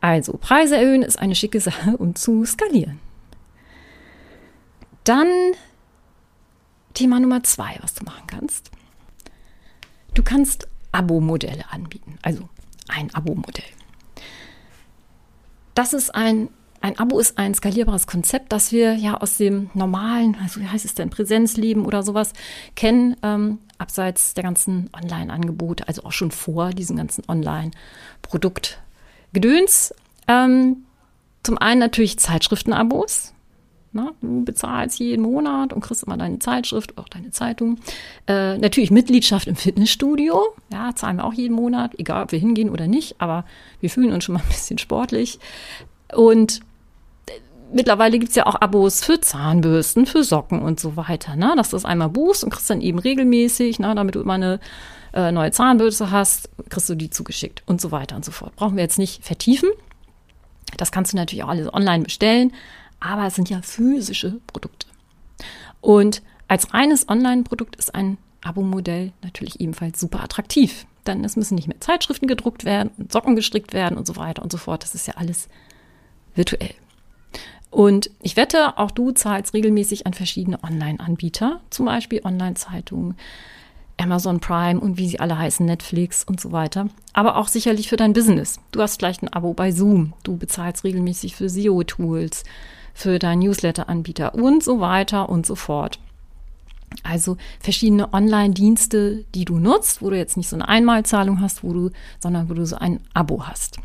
Also, 0.04 0.34
Preise 0.34 0.76
erhöhen 0.76 1.00
ist 1.00 1.18
eine 1.18 1.34
schicke 1.34 1.60
Sache, 1.60 1.96
um 1.96 2.14
zu 2.14 2.44
skalieren. 2.44 3.00
Dann 5.04 5.28
Thema 6.92 7.18
Nummer 7.20 7.42
zwei, 7.42 7.78
was 7.80 7.94
du 7.94 8.04
machen 8.04 8.26
kannst. 8.26 8.70
Du 10.12 10.22
kannst 10.22 10.68
Abo-Modelle 10.92 11.64
anbieten. 11.72 12.18
Also 12.20 12.50
ein 12.86 13.14
Abo-Modell. 13.14 13.64
Das 15.74 15.94
ist 15.94 16.14
ein, 16.14 16.50
ein 16.82 16.98
Abo 16.98 17.18
ist 17.18 17.38
ein 17.38 17.54
skalierbares 17.54 18.06
Konzept, 18.06 18.52
das 18.52 18.72
wir 18.72 18.96
ja 18.96 19.16
aus 19.16 19.38
dem 19.38 19.70
normalen, 19.72 20.36
also 20.42 20.60
wie 20.60 20.68
heißt 20.68 20.84
es 20.84 20.92
denn, 20.92 21.08
Präsenzleben 21.08 21.86
oder 21.86 22.02
sowas 22.02 22.34
kennen, 22.74 23.16
ähm, 23.22 23.58
abseits 23.78 24.34
der 24.34 24.44
ganzen 24.44 24.90
Online-Angebote, 24.92 25.88
also 25.88 26.04
auch 26.04 26.12
schon 26.12 26.30
vor 26.30 26.74
diesem 26.74 26.98
ganzen 26.98 27.24
Online-Produktgedöns. 29.34 29.94
Ähm, 30.28 30.84
zum 31.42 31.58
einen 31.58 31.80
natürlich 31.80 32.18
Zeitschriften-Abos. 32.18 33.32
Na, 33.92 34.10
du 34.20 34.44
bezahlst 34.44 34.98
jeden 34.98 35.22
Monat 35.22 35.72
und 35.72 35.80
kriegst 35.80 36.02
immer 36.02 36.16
deine 36.16 36.40
Zeitschrift, 36.40 36.98
auch 36.98 37.08
deine 37.08 37.30
Zeitung. 37.30 37.78
Äh, 38.26 38.58
natürlich 38.58 38.90
Mitgliedschaft 38.90 39.46
im 39.46 39.54
Fitnessstudio. 39.54 40.42
Ja, 40.72 40.96
zahlen 40.96 41.18
wir 41.18 41.24
auch 41.24 41.32
jeden 41.32 41.54
Monat, 41.54 41.92
egal 41.98 42.24
ob 42.24 42.32
wir 42.32 42.40
hingehen 42.40 42.70
oder 42.70 42.88
nicht, 42.88 43.16
aber 43.18 43.44
wir 43.80 43.90
fühlen 43.90 44.12
uns 44.12 44.24
schon 44.24 44.34
mal 44.34 44.40
ein 44.40 44.48
bisschen 44.48 44.78
sportlich. 44.78 45.38
Und 46.12 46.60
mittlerweile 47.72 48.18
gibt 48.18 48.30
es 48.30 48.36
ja 48.36 48.46
auch 48.46 48.60
Abos 48.60 49.04
für 49.04 49.20
Zahnbürsten, 49.20 50.06
für 50.06 50.24
Socken 50.24 50.60
und 50.60 50.80
so 50.80 50.96
weiter. 50.96 51.36
Ne? 51.36 51.54
Dass 51.56 51.70
du 51.70 51.76
das 51.76 51.84
einmal 51.84 52.08
buchst 52.08 52.42
und 52.42 52.50
kriegst 52.50 52.70
dann 52.70 52.80
eben 52.80 52.98
regelmäßig, 52.98 53.78
ne? 53.78 53.94
damit 53.94 54.16
du 54.16 54.20
immer 54.22 54.34
eine 54.34 54.58
äh, 55.14 55.32
neue 55.32 55.52
Zahnbürste 55.52 56.10
hast, 56.10 56.50
kriegst 56.68 56.88
du 56.88 56.94
die 56.94 57.08
zugeschickt 57.08 57.62
und 57.66 57.80
so 57.80 57.90
weiter 57.92 58.16
und 58.16 58.24
so 58.24 58.32
fort. 58.32 58.54
Brauchen 58.56 58.76
wir 58.76 58.82
jetzt 58.82 58.98
nicht 58.98 59.24
vertiefen. 59.24 59.70
Das 60.76 60.92
kannst 60.92 61.12
du 61.12 61.16
natürlich 61.16 61.44
auch 61.44 61.48
alles 61.48 61.72
online 61.72 62.02
bestellen, 62.04 62.52
aber 63.00 63.26
es 63.26 63.36
sind 63.36 63.48
ja 63.48 63.62
physische 63.62 64.40
Produkte. 64.46 64.86
Und 65.80 66.22
als 66.48 66.74
reines 66.74 67.08
Online-Produkt 67.08 67.76
ist 67.76 67.94
ein 67.94 68.18
Abo-Modell 68.42 69.12
natürlich 69.22 69.60
ebenfalls 69.60 70.00
super 70.00 70.22
attraktiv. 70.22 70.86
Denn 71.06 71.24
es 71.24 71.36
müssen 71.36 71.54
nicht 71.54 71.68
mehr 71.68 71.80
Zeitschriften 71.80 72.26
gedruckt 72.26 72.64
werden 72.64 72.90
und 72.96 73.12
Socken 73.12 73.36
gestrickt 73.36 73.72
werden 73.72 73.98
und 73.98 74.06
so 74.06 74.16
weiter 74.16 74.42
und 74.42 74.50
so 74.50 74.58
fort. 74.58 74.82
Das 74.82 74.94
ist 74.94 75.06
ja 75.06 75.14
alles 75.16 75.48
virtuell. 76.34 76.74
Und 77.70 78.10
ich 78.22 78.36
wette, 78.36 78.78
auch 78.78 78.90
du 78.90 79.10
zahlst 79.10 79.52
regelmäßig 79.52 80.06
an 80.06 80.14
verschiedene 80.14 80.62
Online-Anbieter, 80.62 81.60
zum 81.70 81.86
Beispiel 81.86 82.20
Online-Zeitungen, 82.24 83.16
Amazon 83.96 84.40
Prime 84.40 84.80
und 84.80 84.98
wie 84.98 85.08
sie 85.08 85.20
alle 85.20 85.38
heißen, 85.38 85.64
Netflix 85.64 86.24
und 86.24 86.40
so 86.40 86.52
weiter. 86.52 86.88
Aber 87.12 87.36
auch 87.36 87.48
sicherlich 87.48 87.88
für 87.88 87.96
dein 87.96 88.12
Business. 88.12 88.58
Du 88.72 88.80
hast 88.80 88.96
vielleicht 88.96 89.22
ein 89.22 89.32
Abo 89.32 89.54
bei 89.54 89.70
Zoom. 89.70 90.12
Du 90.24 90.36
bezahlst 90.36 90.84
regelmäßig 90.84 91.36
für 91.36 91.48
SEO-Tools, 91.48 92.44
für 92.92 93.18
deinen 93.18 93.40
Newsletter-Anbieter 93.40 94.34
und 94.34 94.62
so 94.62 94.80
weiter 94.80 95.28
und 95.28 95.46
so 95.46 95.54
fort. 95.54 95.98
Also 97.02 97.36
verschiedene 97.60 98.12
Online-Dienste, 98.12 99.24
die 99.34 99.44
du 99.44 99.58
nutzt, 99.58 100.00
wo 100.00 100.10
du 100.10 100.16
jetzt 100.16 100.36
nicht 100.36 100.48
so 100.48 100.56
eine 100.56 100.68
Einmalzahlung 100.68 101.40
hast, 101.40 101.64
wo 101.64 101.72
du, 101.72 101.90
sondern 102.20 102.48
wo 102.48 102.54
du 102.54 102.66
so 102.66 102.76
ein 102.76 103.00
Abo 103.14 103.46
hast. 103.46 103.78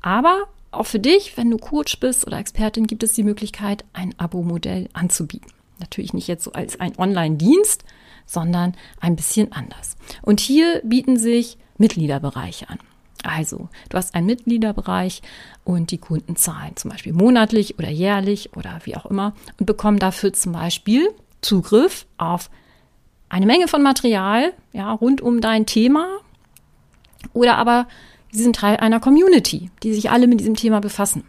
Aber 0.00 0.44
auch 0.70 0.86
für 0.86 1.00
dich, 1.00 1.36
wenn 1.36 1.50
du 1.50 1.58
Coach 1.58 1.98
bist 2.00 2.26
oder 2.26 2.38
Expertin, 2.38 2.86
gibt 2.86 3.02
es 3.02 3.12
die 3.12 3.24
Möglichkeit, 3.24 3.84
ein 3.92 4.14
Abo-Modell 4.18 4.88
anzubieten. 4.92 5.52
Natürlich 5.78 6.14
nicht 6.14 6.28
jetzt 6.28 6.44
so 6.44 6.52
als 6.52 6.78
ein 6.78 6.96
Online-Dienst, 6.98 7.84
sondern 8.30 8.74
ein 9.00 9.16
bisschen 9.16 9.52
anders. 9.52 9.96
Und 10.22 10.40
hier 10.40 10.80
bieten 10.84 11.16
sich 11.16 11.58
Mitgliederbereiche 11.78 12.68
an. 12.68 12.78
Also, 13.22 13.68
du 13.90 13.98
hast 13.98 14.14
einen 14.14 14.26
Mitgliederbereich 14.26 15.20
und 15.64 15.90
die 15.90 15.98
Kunden 15.98 16.36
zahlen 16.36 16.76
zum 16.76 16.90
Beispiel 16.90 17.12
monatlich 17.12 17.78
oder 17.78 17.90
jährlich 17.90 18.56
oder 18.56 18.80
wie 18.84 18.96
auch 18.96 19.06
immer 19.06 19.34
und 19.58 19.66
bekommen 19.66 19.98
dafür 19.98 20.32
zum 20.32 20.52
Beispiel 20.52 21.08
Zugriff 21.42 22.06
auf 22.16 22.50
eine 23.28 23.46
Menge 23.46 23.68
von 23.68 23.82
Material, 23.82 24.52
ja, 24.72 24.90
rund 24.92 25.20
um 25.20 25.40
dein 25.40 25.66
Thema 25.66 26.06
oder 27.34 27.56
aber 27.56 27.86
Sie 28.32 28.42
sind 28.44 28.56
Teil 28.56 28.76
einer 28.76 29.00
Community, 29.00 29.70
die 29.82 29.92
sich 29.92 30.10
alle 30.10 30.28
mit 30.28 30.40
diesem 30.40 30.54
Thema 30.54 30.80
befassen. 30.80 31.24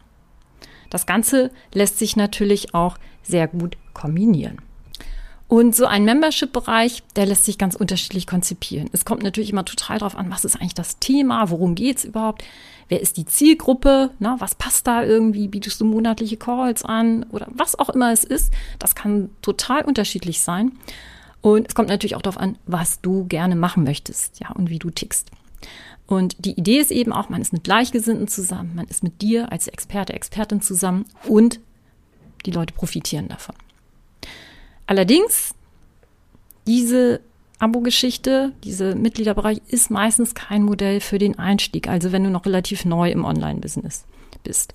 Das 0.90 1.06
Ganze 1.06 1.52
lässt 1.74 1.98
sich 1.98 2.16
natürlich 2.16 2.76
auch 2.76 2.98
sehr 3.24 3.48
gut 3.48 3.78
kombinieren. 3.94 4.62
Und 5.52 5.76
so 5.76 5.86
ein 5.86 6.06
Membership-Bereich, 6.06 7.04
der 7.18 7.26
lässt 7.26 7.44
sich 7.44 7.58
ganz 7.58 7.76
unterschiedlich 7.76 8.26
konzipieren. 8.26 8.90
Es 8.94 9.04
kommt 9.04 9.22
natürlich 9.22 9.50
immer 9.50 9.66
total 9.66 10.00
darauf 10.00 10.16
an, 10.16 10.32
was 10.32 10.46
ist 10.46 10.56
eigentlich 10.56 10.76
das 10.76 10.98
Thema, 11.00 11.50
worum 11.50 11.76
geht 11.76 11.98
es 11.98 12.06
überhaupt, 12.06 12.46
wer 12.88 13.02
ist 13.02 13.18
die 13.18 13.26
Zielgruppe, 13.26 14.12
na, 14.20 14.38
was 14.40 14.56
passt 14.56 14.88
da 14.88 15.04
irgendwie, 15.04 15.50
bietest 15.50 15.82
du 15.82 15.84
monatliche 15.84 16.38
Calls 16.38 16.86
an 16.86 17.26
oder 17.32 17.48
was 17.50 17.78
auch 17.78 17.90
immer 17.90 18.14
es 18.14 18.24
ist. 18.24 18.54
Das 18.80 18.96
kann 18.96 19.30
total 19.42 19.84
unterschiedlich 19.84 20.42
sein. 20.42 20.72
Und 21.42 21.68
es 21.68 21.76
kommt 21.76 21.90
natürlich 21.90 22.16
auch 22.16 22.22
darauf 22.22 22.40
an, 22.40 22.58
was 22.66 23.02
du 23.02 23.26
gerne 23.26 23.58
machen 23.58 23.84
möchtest, 23.84 24.40
ja, 24.40 24.52
und 24.52 24.70
wie 24.70 24.80
du 24.80 24.90
tickst. 24.90 25.32
Und 26.08 26.46
die 26.46 26.58
Idee 26.58 26.80
ist 26.80 26.92
eben 26.92 27.12
auch, 27.12 27.28
man 27.28 27.42
ist 27.42 27.52
mit 27.52 27.66
Gleichgesinnten 27.66 28.30
zusammen, 28.30 28.72
man 28.76 28.88
ist 28.88 29.04
mit 29.04 29.22
dir 29.22 29.52
als 29.52 29.68
Experte, 29.68 30.14
Expertin 30.14 30.62
zusammen 30.62 31.08
und 31.28 31.60
die 32.46 32.52
Leute 32.52 32.74
profitieren 32.74 33.28
davon. 33.28 33.56
Allerdings, 34.92 35.56
diese 36.68 37.22
Abo-Geschichte, 37.60 38.52
diese 38.66 38.94
Mitgliederbereich 38.94 39.62
ist 39.70 39.90
meistens 39.90 40.36
kein 40.36 40.64
Modell 40.64 41.00
für 41.00 41.18
den 41.18 41.40
Einstieg, 41.40 41.88
also 41.88 42.12
wenn 42.12 42.26
du 42.26 42.30
noch 42.30 42.46
relativ 42.46 42.84
neu 42.84 43.10
im 43.10 43.24
Online-Business 43.24 44.04
bist. 44.44 44.74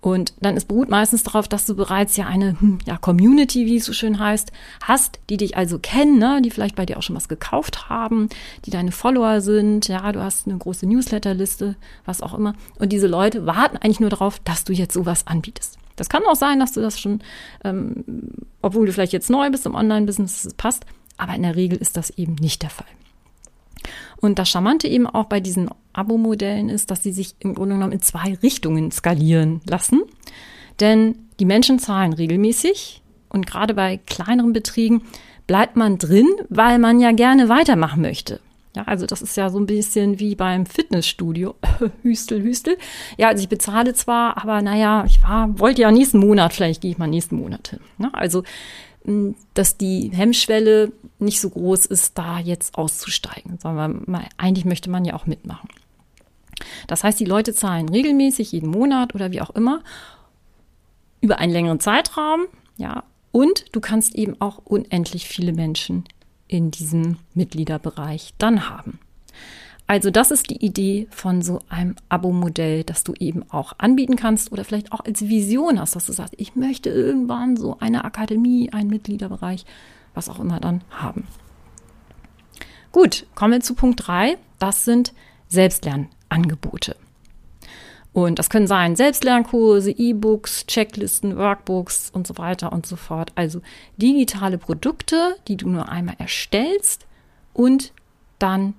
Und 0.00 0.32
dann 0.40 0.56
ist 0.56 0.68
beruht 0.68 0.88
meistens 0.88 1.22
darauf, 1.22 1.48
dass 1.48 1.66
du 1.66 1.76
bereits 1.76 2.16
ja 2.16 2.26
eine 2.28 2.58
hm, 2.58 2.78
ja, 2.86 2.96
Community, 2.96 3.66
wie 3.66 3.76
es 3.76 3.84
so 3.84 3.92
schön 3.92 4.18
heißt, 4.18 4.52
hast, 4.84 5.20
die 5.28 5.36
dich 5.36 5.54
also 5.54 5.78
kennen, 5.78 6.18
ne? 6.18 6.40
die 6.40 6.50
vielleicht 6.50 6.74
bei 6.74 6.86
dir 6.86 6.96
auch 6.96 7.02
schon 7.02 7.14
was 7.14 7.28
gekauft 7.28 7.90
haben, 7.90 8.30
die 8.64 8.70
deine 8.70 8.90
Follower 8.90 9.42
sind, 9.42 9.86
ja, 9.86 10.12
du 10.12 10.22
hast 10.22 10.48
eine 10.48 10.56
große 10.56 10.86
Newsletterliste, 10.86 11.76
was 12.06 12.22
auch 12.22 12.32
immer. 12.32 12.54
Und 12.78 12.90
diese 12.90 13.06
Leute 13.06 13.44
warten 13.44 13.76
eigentlich 13.76 14.00
nur 14.00 14.08
darauf, 14.08 14.38
dass 14.38 14.64
du 14.64 14.72
jetzt 14.72 14.94
sowas 14.94 15.26
anbietest. 15.26 15.76
Das 15.96 16.08
kann 16.08 16.22
auch 16.24 16.36
sein, 16.36 16.60
dass 16.60 16.72
du 16.72 16.80
das 16.80 17.00
schon, 17.00 17.20
ähm, 17.64 18.04
obwohl 18.60 18.86
du 18.86 18.92
vielleicht 18.92 19.12
jetzt 19.12 19.30
neu 19.30 19.50
bist 19.50 19.66
im 19.66 19.74
Online-Business, 19.74 20.54
passt, 20.56 20.84
aber 21.16 21.34
in 21.34 21.42
der 21.42 21.56
Regel 21.56 21.78
ist 21.78 21.96
das 21.96 22.10
eben 22.10 22.34
nicht 22.36 22.62
der 22.62 22.70
Fall. 22.70 22.86
Und 24.20 24.38
das 24.38 24.48
Charmante 24.48 24.86
eben 24.88 25.06
auch 25.06 25.24
bei 25.24 25.40
diesen 25.40 25.68
Abo-Modellen 25.92 26.68
ist, 26.68 26.90
dass 26.90 27.02
sie 27.02 27.12
sich 27.12 27.34
im 27.40 27.54
Grunde 27.54 27.74
genommen 27.74 27.92
in 27.92 28.00
zwei 28.00 28.38
Richtungen 28.42 28.90
skalieren 28.92 29.60
lassen. 29.68 30.02
Denn 30.80 31.16
die 31.40 31.44
Menschen 31.44 31.78
zahlen 31.78 32.12
regelmäßig 32.12 33.02
und 33.28 33.46
gerade 33.46 33.74
bei 33.74 33.98
kleineren 34.06 34.52
Beträgen 34.52 35.02
bleibt 35.46 35.76
man 35.76 35.98
drin, 35.98 36.28
weil 36.48 36.78
man 36.78 37.00
ja 37.00 37.12
gerne 37.12 37.48
weitermachen 37.48 38.00
möchte. 38.00 38.40
Ja, 38.74 38.84
also 38.84 39.04
das 39.04 39.20
ist 39.20 39.36
ja 39.36 39.50
so 39.50 39.58
ein 39.58 39.66
bisschen 39.66 40.18
wie 40.18 40.34
beim 40.34 40.64
Fitnessstudio. 40.64 41.54
hüstel, 42.02 42.42
hüstel. 42.42 42.78
Ja, 43.18 43.28
also 43.28 43.42
ich 43.42 43.48
bezahle 43.48 43.92
zwar, 43.92 44.38
aber 44.42 44.62
naja, 44.62 45.04
ich 45.06 45.22
war, 45.22 45.58
wollte 45.58 45.82
ja 45.82 45.90
nächsten 45.90 46.18
Monat, 46.18 46.54
vielleicht 46.54 46.80
gehe 46.80 46.90
ich 46.90 46.98
mal 46.98 47.06
nächsten 47.06 47.36
Monat 47.36 47.68
hin. 47.68 47.80
Ja, 47.98 48.10
also 48.12 48.42
dass 49.54 49.76
die 49.76 50.10
Hemmschwelle 50.12 50.92
nicht 51.18 51.40
so 51.40 51.50
groß 51.50 51.86
ist, 51.86 52.16
da 52.16 52.38
jetzt 52.38 52.76
auszusteigen, 52.76 53.58
sondern 53.58 54.02
man, 54.06 54.26
eigentlich 54.36 54.64
möchte 54.64 54.90
man 54.90 55.04
ja 55.04 55.14
auch 55.14 55.26
mitmachen. 55.26 55.68
Das 56.86 57.02
heißt, 57.02 57.18
die 57.18 57.24
Leute 57.24 57.52
zahlen 57.52 57.88
regelmäßig 57.88 58.52
jeden 58.52 58.70
Monat 58.70 59.14
oder 59.14 59.32
wie 59.32 59.40
auch 59.40 59.50
immer 59.50 59.82
über 61.20 61.38
einen 61.38 61.52
längeren 61.52 61.80
Zeitraum, 61.80 62.42
ja, 62.76 63.04
und 63.32 63.64
du 63.72 63.80
kannst 63.80 64.14
eben 64.14 64.40
auch 64.40 64.58
unendlich 64.64 65.26
viele 65.26 65.52
Menschen 65.52 66.04
in 66.52 66.70
diesem 66.70 67.16
Mitgliederbereich 67.34 68.34
dann 68.38 68.68
haben. 68.68 68.98
Also 69.86 70.10
das 70.10 70.30
ist 70.30 70.48
die 70.50 70.64
Idee 70.64 71.08
von 71.10 71.42
so 71.42 71.60
einem 71.68 71.96
Abo-Modell, 72.08 72.84
das 72.84 73.04
du 73.04 73.14
eben 73.18 73.44
auch 73.50 73.74
anbieten 73.78 74.16
kannst 74.16 74.52
oder 74.52 74.64
vielleicht 74.64 74.92
auch 74.92 75.00
als 75.00 75.28
Vision 75.28 75.80
hast, 75.80 75.96
dass 75.96 76.06
du 76.06 76.12
sagst, 76.12 76.34
ich 76.38 76.54
möchte 76.56 76.88
irgendwann 76.88 77.56
so 77.56 77.78
eine 77.78 78.04
Akademie, 78.04 78.70
einen 78.72 78.90
Mitgliederbereich, 78.90 79.64
was 80.14 80.28
auch 80.28 80.40
immer 80.40 80.60
dann 80.60 80.82
haben. 80.90 81.26
Gut, 82.92 83.26
kommen 83.34 83.52
wir 83.54 83.60
zu 83.60 83.74
Punkt 83.74 84.06
3. 84.06 84.36
Das 84.58 84.84
sind 84.84 85.12
Selbstlernangebote. 85.48 86.96
Und 88.12 88.38
das 88.38 88.50
können 88.50 88.66
sein 88.66 88.94
Selbstlernkurse, 88.94 89.90
E-Books, 89.90 90.66
Checklisten, 90.66 91.36
Workbooks 91.38 92.10
und 92.10 92.26
so 92.26 92.36
weiter 92.36 92.72
und 92.72 92.84
so 92.84 92.96
fort. 92.96 93.32
Also 93.36 93.62
digitale 93.96 94.58
Produkte, 94.58 95.36
die 95.48 95.56
du 95.56 95.68
nur 95.68 95.88
einmal 95.88 96.16
erstellst 96.18 97.06
und 97.54 97.92
dann 98.38 98.74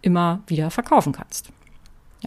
immer 0.00 0.40
wieder 0.46 0.70
verkaufen 0.70 1.12
kannst. 1.12 1.50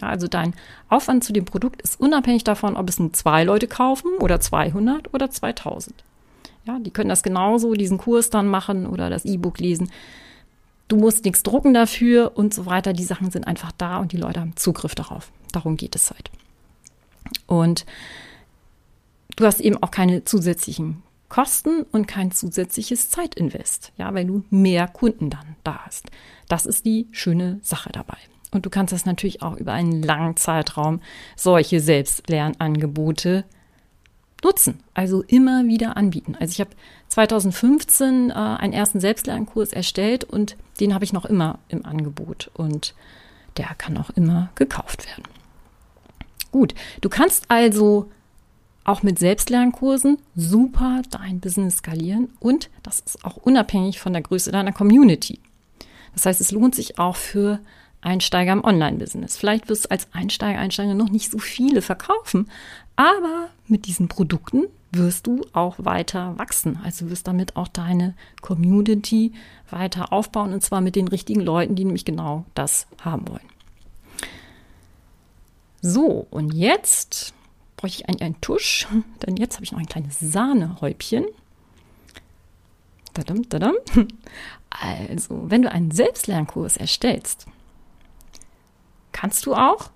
Ja, 0.00 0.08
also 0.08 0.28
dein 0.28 0.54
Aufwand 0.88 1.24
zu 1.24 1.32
dem 1.32 1.44
Produkt 1.44 1.82
ist 1.82 2.00
unabhängig 2.00 2.44
davon, 2.44 2.76
ob 2.76 2.88
es 2.88 2.98
nur 2.98 3.12
zwei 3.12 3.44
Leute 3.44 3.66
kaufen 3.66 4.10
oder 4.20 4.40
200 4.40 5.12
oder 5.12 5.30
2000. 5.30 6.04
Ja, 6.64 6.78
die 6.78 6.90
können 6.90 7.08
das 7.08 7.22
genauso, 7.22 7.74
diesen 7.74 7.98
Kurs 7.98 8.30
dann 8.30 8.46
machen 8.46 8.86
oder 8.86 9.10
das 9.10 9.24
E-Book 9.24 9.58
lesen. 9.58 9.90
Du 10.92 10.98
musst 10.98 11.24
nichts 11.24 11.42
drucken 11.42 11.72
dafür 11.72 12.32
und 12.34 12.52
so 12.52 12.66
weiter. 12.66 12.92
Die 12.92 13.02
Sachen 13.02 13.30
sind 13.30 13.46
einfach 13.46 13.72
da 13.72 13.96
und 13.96 14.12
die 14.12 14.18
Leute 14.18 14.40
haben 14.40 14.56
Zugriff 14.56 14.94
darauf. 14.94 15.32
Darum 15.50 15.78
geht 15.78 15.96
es 15.96 16.10
halt. 16.10 16.30
Und 17.46 17.86
du 19.36 19.46
hast 19.46 19.60
eben 19.60 19.82
auch 19.82 19.90
keine 19.90 20.24
zusätzlichen 20.24 21.02
Kosten 21.30 21.86
und 21.92 22.06
kein 22.06 22.30
zusätzliches 22.30 23.08
Zeitinvest, 23.08 23.92
ja, 23.96 24.12
weil 24.12 24.26
du 24.26 24.44
mehr 24.50 24.86
Kunden 24.86 25.30
dann 25.30 25.56
da 25.64 25.80
hast. 25.86 26.10
Das 26.46 26.66
ist 26.66 26.84
die 26.84 27.08
schöne 27.10 27.58
Sache 27.62 27.90
dabei. 27.90 28.18
Und 28.50 28.66
du 28.66 28.68
kannst 28.68 28.92
das 28.92 29.06
natürlich 29.06 29.40
auch 29.40 29.56
über 29.56 29.72
einen 29.72 30.02
langen 30.02 30.36
Zeitraum 30.36 31.00
solche 31.36 31.80
Selbstlernangebote 31.80 33.46
nutzen, 34.42 34.80
also 34.94 35.22
immer 35.22 35.66
wieder 35.66 35.96
anbieten. 35.96 36.36
Also 36.38 36.52
ich 36.52 36.60
habe 36.60 36.70
2015 37.08 38.30
äh, 38.30 38.32
einen 38.32 38.72
ersten 38.72 39.00
Selbstlernkurs 39.00 39.72
erstellt 39.72 40.24
und 40.24 40.56
den 40.80 40.94
habe 40.94 41.04
ich 41.04 41.12
noch 41.12 41.24
immer 41.24 41.58
im 41.68 41.84
Angebot 41.84 42.50
und 42.54 42.94
der 43.56 43.68
kann 43.78 43.96
auch 43.98 44.10
immer 44.10 44.50
gekauft 44.54 45.06
werden. 45.06 45.24
Gut, 46.50 46.74
du 47.00 47.08
kannst 47.08 47.50
also 47.50 48.10
auch 48.84 49.02
mit 49.02 49.18
Selbstlernkursen 49.18 50.18
super 50.34 51.02
dein 51.10 51.40
Business 51.40 51.78
skalieren 51.78 52.30
und 52.40 52.68
das 52.82 53.00
ist 53.00 53.24
auch 53.24 53.36
unabhängig 53.36 54.00
von 54.00 54.12
der 54.12 54.22
Größe 54.22 54.50
deiner 54.50 54.72
Community. 54.72 55.38
Das 56.14 56.26
heißt, 56.26 56.40
es 56.40 56.50
lohnt 56.50 56.74
sich 56.74 56.98
auch 56.98 57.16
für 57.16 57.60
Einsteiger 58.02 58.52
im 58.52 58.64
Online-Business. 58.64 59.36
Vielleicht 59.36 59.68
wirst 59.68 59.86
du 59.86 59.90
als 59.90 60.12
Einsteiger, 60.12 60.58
Einsteiger 60.58 60.94
noch 60.94 61.08
nicht 61.08 61.30
so 61.30 61.38
viele 61.38 61.80
verkaufen, 61.82 62.50
aber 62.96 63.48
mit 63.66 63.86
diesen 63.86 64.08
Produkten 64.08 64.64
wirst 64.90 65.26
du 65.26 65.46
auch 65.52 65.76
weiter 65.78 66.36
wachsen. 66.38 66.78
Also 66.84 67.08
wirst 67.08 67.26
damit 67.26 67.56
auch 67.56 67.68
deine 67.68 68.14
Community 68.42 69.32
weiter 69.70 70.12
aufbauen 70.12 70.52
und 70.52 70.62
zwar 70.62 70.80
mit 70.80 70.96
den 70.96 71.08
richtigen 71.08 71.40
Leuten, 71.40 71.76
die 71.76 71.84
nämlich 71.84 72.04
genau 72.04 72.44
das 72.54 72.86
haben 73.02 73.26
wollen. 73.28 73.40
So, 75.80 76.26
und 76.30 76.52
jetzt 76.52 77.32
bräuchte 77.76 78.02
ich 78.02 78.08
eigentlich 78.08 78.22
einen 78.22 78.40
Tusch, 78.40 78.86
denn 79.26 79.36
jetzt 79.36 79.54
habe 79.54 79.64
ich 79.64 79.72
noch 79.72 79.80
ein 79.80 79.86
kleines 79.86 80.18
Sahnehäubchen. 80.20 81.24
Dadam, 83.14 83.48
dadam. 83.48 83.74
Also, 84.70 85.50
wenn 85.50 85.60
du 85.60 85.70
einen 85.70 85.90
Selbstlernkurs 85.90 86.78
erstellst, 86.78 87.46
kannst 89.22 89.46
du 89.46 89.54
auch 89.54 89.90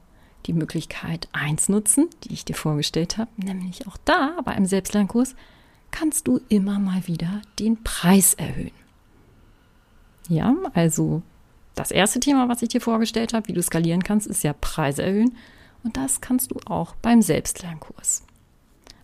die 0.47 0.53
Möglichkeit 0.53 1.29
1 1.33 1.69
nutzen, 1.69 2.09
die 2.23 2.33
ich 2.33 2.45
dir 2.45 2.55
vorgestellt 2.55 3.19
habe, 3.19 3.29
nämlich 3.37 3.89
auch 3.89 3.97
da 4.05 4.39
bei 4.45 4.53
einem 4.53 4.67
Selbstlernkurs 4.67 5.35
kannst 5.91 6.29
du 6.29 6.41
immer 6.49 6.79
mal 6.79 7.09
wieder 7.09 7.43
den 7.59 7.83
Preis 7.83 8.35
erhöhen. 8.35 8.71
Ja, 10.29 10.55
also 10.75 11.23
das 11.75 11.91
erste 11.91 12.21
Thema, 12.21 12.49
was 12.49 12.63
ich 12.63 12.69
dir 12.69 12.81
vorgestellt 12.81 13.35
habe, 13.35 13.49
wie 13.49 13.53
du 13.53 13.63
skalieren 13.65 14.05
kannst, 14.05 14.29
ist 14.29 14.45
ja 14.45 14.53
Preise 14.53 15.03
erhöhen. 15.03 15.37
Und 15.83 15.97
das 15.97 16.21
kannst 16.21 16.53
du 16.53 16.61
auch 16.65 16.95
beim 17.03 17.21
Selbstlernkurs. 17.21 18.23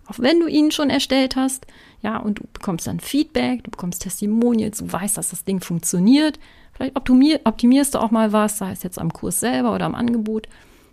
Auch 0.06 0.20
wenn 0.20 0.38
du 0.38 0.46
ihn 0.46 0.70
schon 0.70 0.88
erstellt 0.88 1.34
hast, 1.34 1.66
ja, 2.02 2.18
und 2.18 2.40
du 2.40 2.44
bekommst 2.52 2.86
dann 2.86 3.00
Feedback, 3.00 3.64
du 3.64 3.70
bekommst 3.70 4.02
Testimonials, 4.02 4.78
du 4.78 4.92
weißt, 4.92 5.16
dass 5.16 5.30
das 5.30 5.44
Ding 5.44 5.60
funktioniert. 5.60 6.38
Vielleicht 6.72 6.96
optimierst 6.96 7.94
du 7.94 7.98
auch 7.98 8.10
mal 8.10 8.32
was, 8.32 8.58
sei 8.58 8.72
es 8.72 8.82
jetzt 8.82 8.98
am 8.98 9.12
Kurs 9.12 9.40
selber 9.40 9.74
oder 9.74 9.86
am 9.86 9.94
Angebot. 9.94 10.48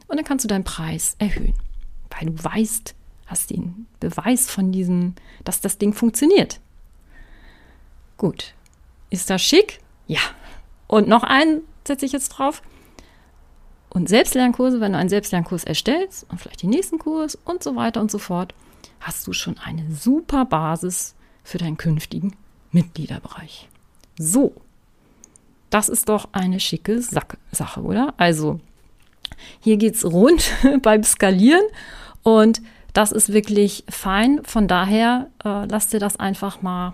Und 0.08 0.18
dann 0.18 0.26
kannst 0.26 0.44
du 0.44 0.48
deinen 0.48 0.64
Preis 0.64 1.16
erhöhen, 1.20 1.56
weil 2.10 2.30
du 2.30 2.44
weißt, 2.44 2.96
hast 3.26 3.50
den 3.50 3.88
Beweis 4.00 4.50
von 4.50 4.72
diesem, 4.72 5.16
dass 5.44 5.62
das 5.62 5.78
Ding 5.78 5.94
funktioniert. 5.94 6.60
Gut. 8.18 8.54
Ist 9.10 9.30
das 9.30 9.42
schick? 9.42 9.80
Ja. 10.08 10.20
Und 10.88 11.08
noch 11.08 11.24
einen 11.24 11.62
setze 11.88 12.06
ich 12.06 12.12
jetzt 12.12 12.30
drauf. 12.30 12.62
Und 13.90 14.10
Selbstlernkurse, 14.10 14.82
wenn 14.82 14.92
du 14.92 15.00
einen 15.00 15.10
Selbstlernkurs 15.10 15.64
erstellst 15.64 16.28
und 16.30 16.40
vielleicht 16.40 16.62
den 16.62 16.70
nächsten 16.70 17.00
Kurs 17.00 17.36
und 17.46 17.64
so 17.64 17.76
weiter 17.76 18.02
und 18.02 18.12
so 18.12 18.20
fort, 18.20 18.54
hast 19.00 19.26
du 19.28 19.34
schon 19.34 19.58
eine 19.58 19.92
super 19.92 20.46
Basis 20.46 21.16
für 21.44 21.58
deinen 21.58 21.78
künftigen 21.78 22.36
Mitgliederbereich. 22.72 23.70
So, 24.18 24.54
das 25.70 25.90
ist 25.90 26.10
doch 26.10 26.30
eine 26.32 26.60
schicke 26.60 27.02
Sache, 27.02 27.82
oder? 27.82 28.14
Also, 28.18 28.60
hier 29.60 29.78
geht 29.78 29.96
es 29.96 30.06
rund 30.06 30.52
beim 30.82 31.04
Skalieren 31.04 31.66
und 32.24 32.62
das 32.94 33.12
ist 33.12 33.32
wirklich 33.32 33.84
fein. 33.90 34.42
Von 34.44 34.68
daher 34.68 35.30
äh, 35.44 35.66
lass 35.66 35.88
dir 35.88 36.00
das 36.00 36.18
einfach 36.18 36.62
mal 36.62 36.94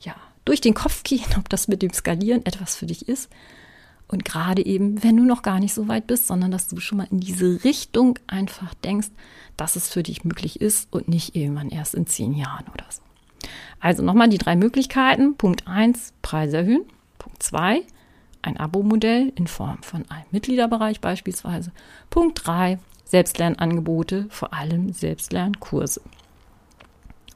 ja, 0.00 0.14
durch 0.44 0.60
den 0.60 0.74
Kopf 0.74 1.02
gehen, 1.02 1.24
ob 1.38 1.48
das 1.48 1.68
mit 1.68 1.82
dem 1.82 1.92
Skalieren 1.92 2.44
etwas 2.44 2.76
für 2.76 2.86
dich 2.86 3.08
ist. 3.08 3.30
Und 4.08 4.24
gerade 4.24 4.64
eben, 4.64 5.02
wenn 5.04 5.16
du 5.16 5.24
noch 5.24 5.42
gar 5.42 5.60
nicht 5.60 5.74
so 5.74 5.86
weit 5.86 6.06
bist, 6.06 6.26
sondern 6.26 6.50
dass 6.50 6.66
du 6.66 6.80
schon 6.80 6.98
mal 6.98 7.08
in 7.10 7.20
diese 7.20 7.62
Richtung 7.62 8.18
einfach 8.26 8.74
denkst, 8.74 9.10
dass 9.56 9.76
es 9.76 9.88
für 9.90 10.02
dich 10.02 10.24
möglich 10.24 10.60
ist 10.60 10.92
und 10.92 11.08
nicht 11.08 11.36
irgendwann 11.36 11.68
erst 11.68 11.94
in 11.94 12.06
zehn 12.06 12.32
Jahren 12.32 12.66
oder 12.72 12.86
so. 12.88 13.02
Also 13.80 14.02
nochmal 14.02 14.28
die 14.28 14.38
drei 14.38 14.56
Möglichkeiten. 14.56 15.36
Punkt 15.36 15.68
eins 15.68 16.12
Preise 16.22 16.58
erhöhen. 16.58 16.84
Punkt 17.18 17.42
zwei 17.42 17.84
ein 18.42 18.56
Abo-Modell 18.56 19.32
in 19.36 19.46
Form 19.46 19.82
von 19.82 20.04
einem 20.10 20.26
Mitgliederbereich 20.30 21.00
beispielsweise. 21.00 21.72
Punkt 22.10 22.46
3, 22.46 22.78
Selbstlernangebote, 23.04 24.26
vor 24.30 24.52
allem 24.52 24.92
Selbstlernkurse. 24.92 26.00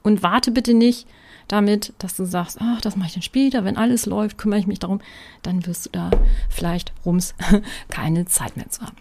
Und 0.03 0.21
warte 0.21 0.51
bitte 0.51 0.73
nicht 0.73 1.07
damit, 1.47 1.93
dass 1.97 2.15
du 2.15 2.25
sagst, 2.25 2.57
ach, 2.61 2.81
das 2.81 2.95
mache 2.95 3.07
ich 3.07 3.13
dann 3.13 3.23
später, 3.23 3.63
wenn 3.65 3.77
alles 3.77 4.05
läuft, 4.05 4.37
kümmere 4.37 4.59
ich 4.59 4.67
mich 4.67 4.79
darum, 4.79 5.01
dann 5.41 5.65
wirst 5.65 5.87
du 5.87 5.89
da 5.91 6.11
vielleicht 6.49 6.93
rums 7.05 7.35
keine 7.89 8.25
Zeit 8.25 8.55
mehr 8.57 8.69
zu 8.69 8.81
haben. 8.81 8.97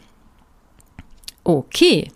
Okay. 1.45 2.11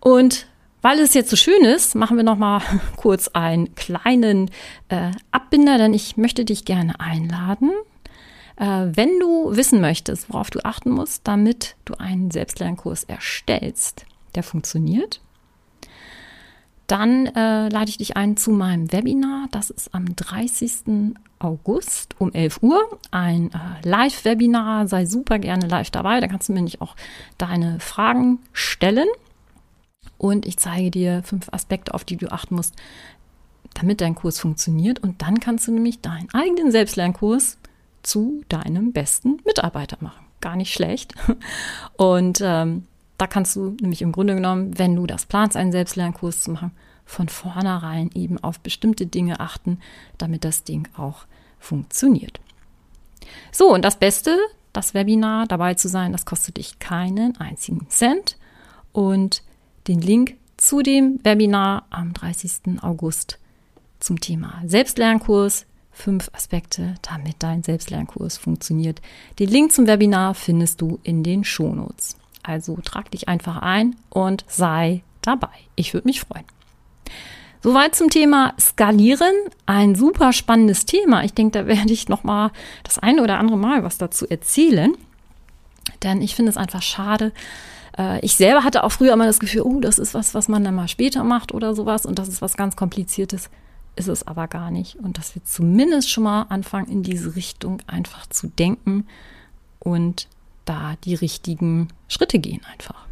Und 0.00 0.46
weil 0.80 1.00
es 1.00 1.14
jetzt 1.14 1.30
so 1.30 1.36
schön 1.36 1.64
ist, 1.64 1.94
machen 1.94 2.16
wir 2.16 2.24
noch 2.24 2.38
mal 2.38 2.62
kurz 2.96 3.28
einen 3.28 3.74
kleinen 3.74 4.50
äh, 4.88 5.10
Abbinder, 5.30 5.78
denn 5.78 5.94
ich 5.94 6.16
möchte 6.16 6.44
dich 6.44 6.64
gerne 6.64 6.98
einladen, 7.00 7.70
äh, 8.56 8.86
wenn 8.92 9.18
du 9.18 9.56
wissen 9.56 9.80
möchtest, 9.80 10.30
worauf 10.30 10.50
du 10.50 10.64
achten 10.64 10.90
musst, 10.90 11.26
damit 11.26 11.76
du 11.84 11.94
einen 11.94 12.30
Selbstlernkurs 12.30 13.04
erstellst, 13.04 14.06
der 14.34 14.42
funktioniert, 14.42 15.20
dann 16.88 17.26
äh, 17.26 17.68
lade 17.68 17.90
ich 17.90 17.98
dich 17.98 18.16
ein 18.16 18.36
zu 18.38 18.50
meinem 18.50 18.90
Webinar. 18.90 19.46
Das 19.50 19.68
ist 19.68 19.94
am 19.94 20.16
30. 20.16 21.14
August 21.38 22.16
um 22.18 22.32
11 22.32 22.62
Uhr. 22.62 22.98
Ein 23.10 23.50
äh, 23.52 23.86
Live-Webinar. 23.86 24.88
Sei 24.88 25.04
super 25.04 25.38
gerne 25.38 25.68
live 25.68 25.90
dabei. 25.90 26.20
Da 26.20 26.28
kannst 26.28 26.48
du 26.48 26.54
mir 26.54 26.62
nicht 26.62 26.80
auch 26.80 26.96
deine 27.36 27.78
Fragen 27.78 28.40
stellen. 28.54 29.06
Und 30.16 30.46
ich 30.46 30.56
zeige 30.56 30.90
dir 30.90 31.22
fünf 31.24 31.52
Aspekte, 31.52 31.92
auf 31.92 32.04
die 32.04 32.16
du 32.16 32.32
achten 32.32 32.54
musst, 32.54 32.74
damit 33.74 34.00
dein 34.00 34.14
Kurs 34.14 34.40
funktioniert. 34.40 34.98
Und 34.98 35.20
dann 35.20 35.40
kannst 35.40 35.68
du 35.68 35.72
nämlich 35.72 36.00
deinen 36.00 36.32
eigenen 36.32 36.72
Selbstlernkurs 36.72 37.58
zu 38.02 38.42
deinem 38.48 38.92
besten 38.92 39.36
Mitarbeiter 39.44 39.98
machen. 40.00 40.24
Gar 40.40 40.56
nicht 40.56 40.72
schlecht. 40.72 41.14
Und 41.98 42.40
ähm, 42.42 42.86
da 43.18 43.26
kannst 43.26 43.56
du 43.56 43.76
nämlich 43.80 44.02
im 44.02 44.12
Grunde 44.12 44.34
genommen, 44.34 44.78
wenn 44.78 44.96
du 44.96 45.06
das 45.06 45.26
planst, 45.26 45.56
einen 45.56 45.72
Selbstlernkurs 45.72 46.42
zu 46.42 46.52
machen, 46.52 46.72
von 47.04 47.28
vornherein 47.28 48.10
eben 48.14 48.38
auf 48.38 48.60
bestimmte 48.60 49.06
Dinge 49.06 49.40
achten, 49.40 49.80
damit 50.18 50.44
das 50.44 50.64
Ding 50.64 50.88
auch 50.96 51.26
funktioniert. 51.58 52.40
So, 53.50 53.72
und 53.72 53.84
das 53.84 53.98
Beste, 53.98 54.38
das 54.72 54.94
Webinar 54.94 55.46
dabei 55.46 55.74
zu 55.74 55.88
sein, 55.88 56.12
das 56.12 56.26
kostet 56.26 56.58
dich 56.58 56.78
keinen 56.78 57.36
einzigen 57.38 57.88
Cent. 57.88 58.36
Und 58.92 59.42
den 59.86 60.00
Link 60.00 60.36
zu 60.56 60.82
dem 60.82 61.20
Webinar 61.24 61.86
am 61.90 62.12
30. 62.12 62.82
August 62.82 63.38
zum 64.00 64.20
Thema 64.20 64.62
Selbstlernkurs 64.64 65.66
fünf 65.90 66.30
Aspekte, 66.32 66.94
damit 67.02 67.36
dein 67.40 67.62
Selbstlernkurs 67.62 68.38
funktioniert. 68.38 69.02
Den 69.38 69.48
Link 69.48 69.72
zum 69.72 69.86
Webinar 69.86 70.34
findest 70.34 70.80
du 70.80 71.00
in 71.02 71.24
den 71.24 71.44
Shownotes. 71.44 72.16
Also 72.42 72.78
trag 72.82 73.10
dich 73.10 73.28
einfach 73.28 73.58
ein 73.58 73.96
und 74.10 74.44
sei 74.48 75.02
dabei. 75.22 75.48
Ich 75.76 75.94
würde 75.94 76.08
mich 76.08 76.20
freuen. 76.20 76.44
Soweit 77.62 77.94
zum 77.94 78.08
Thema 78.08 78.54
Skalieren. 78.58 79.34
Ein 79.66 79.94
super 79.94 80.32
spannendes 80.32 80.86
Thema. 80.86 81.24
Ich 81.24 81.34
denke, 81.34 81.58
da 81.58 81.66
werde 81.66 81.92
ich 81.92 82.08
noch 82.08 82.24
mal 82.24 82.52
das 82.84 82.98
eine 82.98 83.22
oder 83.22 83.38
andere 83.38 83.58
Mal 83.58 83.82
was 83.82 83.98
dazu 83.98 84.28
erzählen. 84.28 84.94
Denn 86.02 86.22
ich 86.22 86.34
finde 86.34 86.50
es 86.50 86.56
einfach 86.56 86.82
schade. 86.82 87.32
Äh, 87.98 88.20
ich 88.20 88.36
selber 88.36 88.62
hatte 88.62 88.84
auch 88.84 88.92
früher 88.92 89.12
immer 89.12 89.26
das 89.26 89.40
Gefühl, 89.40 89.62
oh, 89.62 89.80
das 89.80 89.98
ist 89.98 90.14
was, 90.14 90.34
was 90.34 90.48
man 90.48 90.62
dann 90.62 90.74
mal 90.74 90.88
später 90.88 91.24
macht 91.24 91.52
oder 91.52 91.74
sowas. 91.74 92.06
Und 92.06 92.18
das 92.18 92.28
ist 92.28 92.40
was 92.42 92.56
ganz 92.56 92.76
Kompliziertes 92.76 93.50
ist 93.96 94.08
es 94.08 94.26
aber 94.26 94.46
gar 94.46 94.70
nicht. 94.70 94.96
Und 94.96 95.18
dass 95.18 95.34
wir 95.34 95.44
zumindest 95.44 96.08
schon 96.10 96.24
mal 96.24 96.42
anfangen, 96.48 96.88
in 96.88 97.02
diese 97.02 97.34
Richtung 97.34 97.82
einfach 97.86 98.26
zu 98.26 98.46
denken 98.46 99.06
und 99.80 100.28
da 100.68 100.94
die 101.04 101.14
richtigen 101.14 101.88
Schritte 102.08 102.38
gehen 102.38 102.60
einfach. 102.70 103.06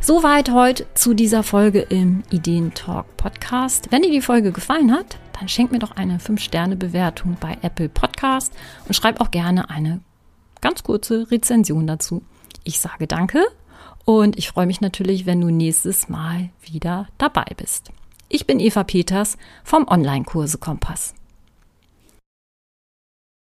Soweit 0.00 0.50
heute 0.50 0.86
zu 0.94 1.14
dieser 1.14 1.42
Folge 1.42 1.80
im 1.82 2.24
Ideentalk 2.30 3.16
Podcast. 3.16 3.92
Wenn 3.92 4.02
dir 4.02 4.10
die 4.10 4.22
Folge 4.22 4.50
gefallen 4.50 4.92
hat, 4.92 5.18
dann 5.38 5.48
schenk 5.48 5.70
mir 5.70 5.78
doch 5.78 5.92
eine 5.92 6.18
5-Sterne-Bewertung 6.18 7.36
bei 7.38 7.58
Apple 7.62 7.88
Podcast 7.88 8.52
und 8.86 8.94
schreib 8.94 9.20
auch 9.20 9.30
gerne 9.30 9.70
eine 9.70 10.00
ganz 10.60 10.82
kurze 10.82 11.30
Rezension 11.30 11.86
dazu. 11.86 12.22
Ich 12.64 12.80
sage 12.80 13.06
danke 13.06 13.44
und 14.04 14.36
ich 14.36 14.48
freue 14.48 14.66
mich 14.66 14.80
natürlich, 14.80 15.26
wenn 15.26 15.40
du 15.40 15.50
nächstes 15.50 16.08
Mal 16.08 16.50
wieder 16.60 17.06
dabei 17.18 17.46
bist. 17.56 17.90
Ich 18.28 18.46
bin 18.46 18.58
Eva 18.58 18.84
Peters 18.84 19.36
vom 19.64 19.86
Online-Kurse 19.86 20.58
Kompass. 20.58 21.14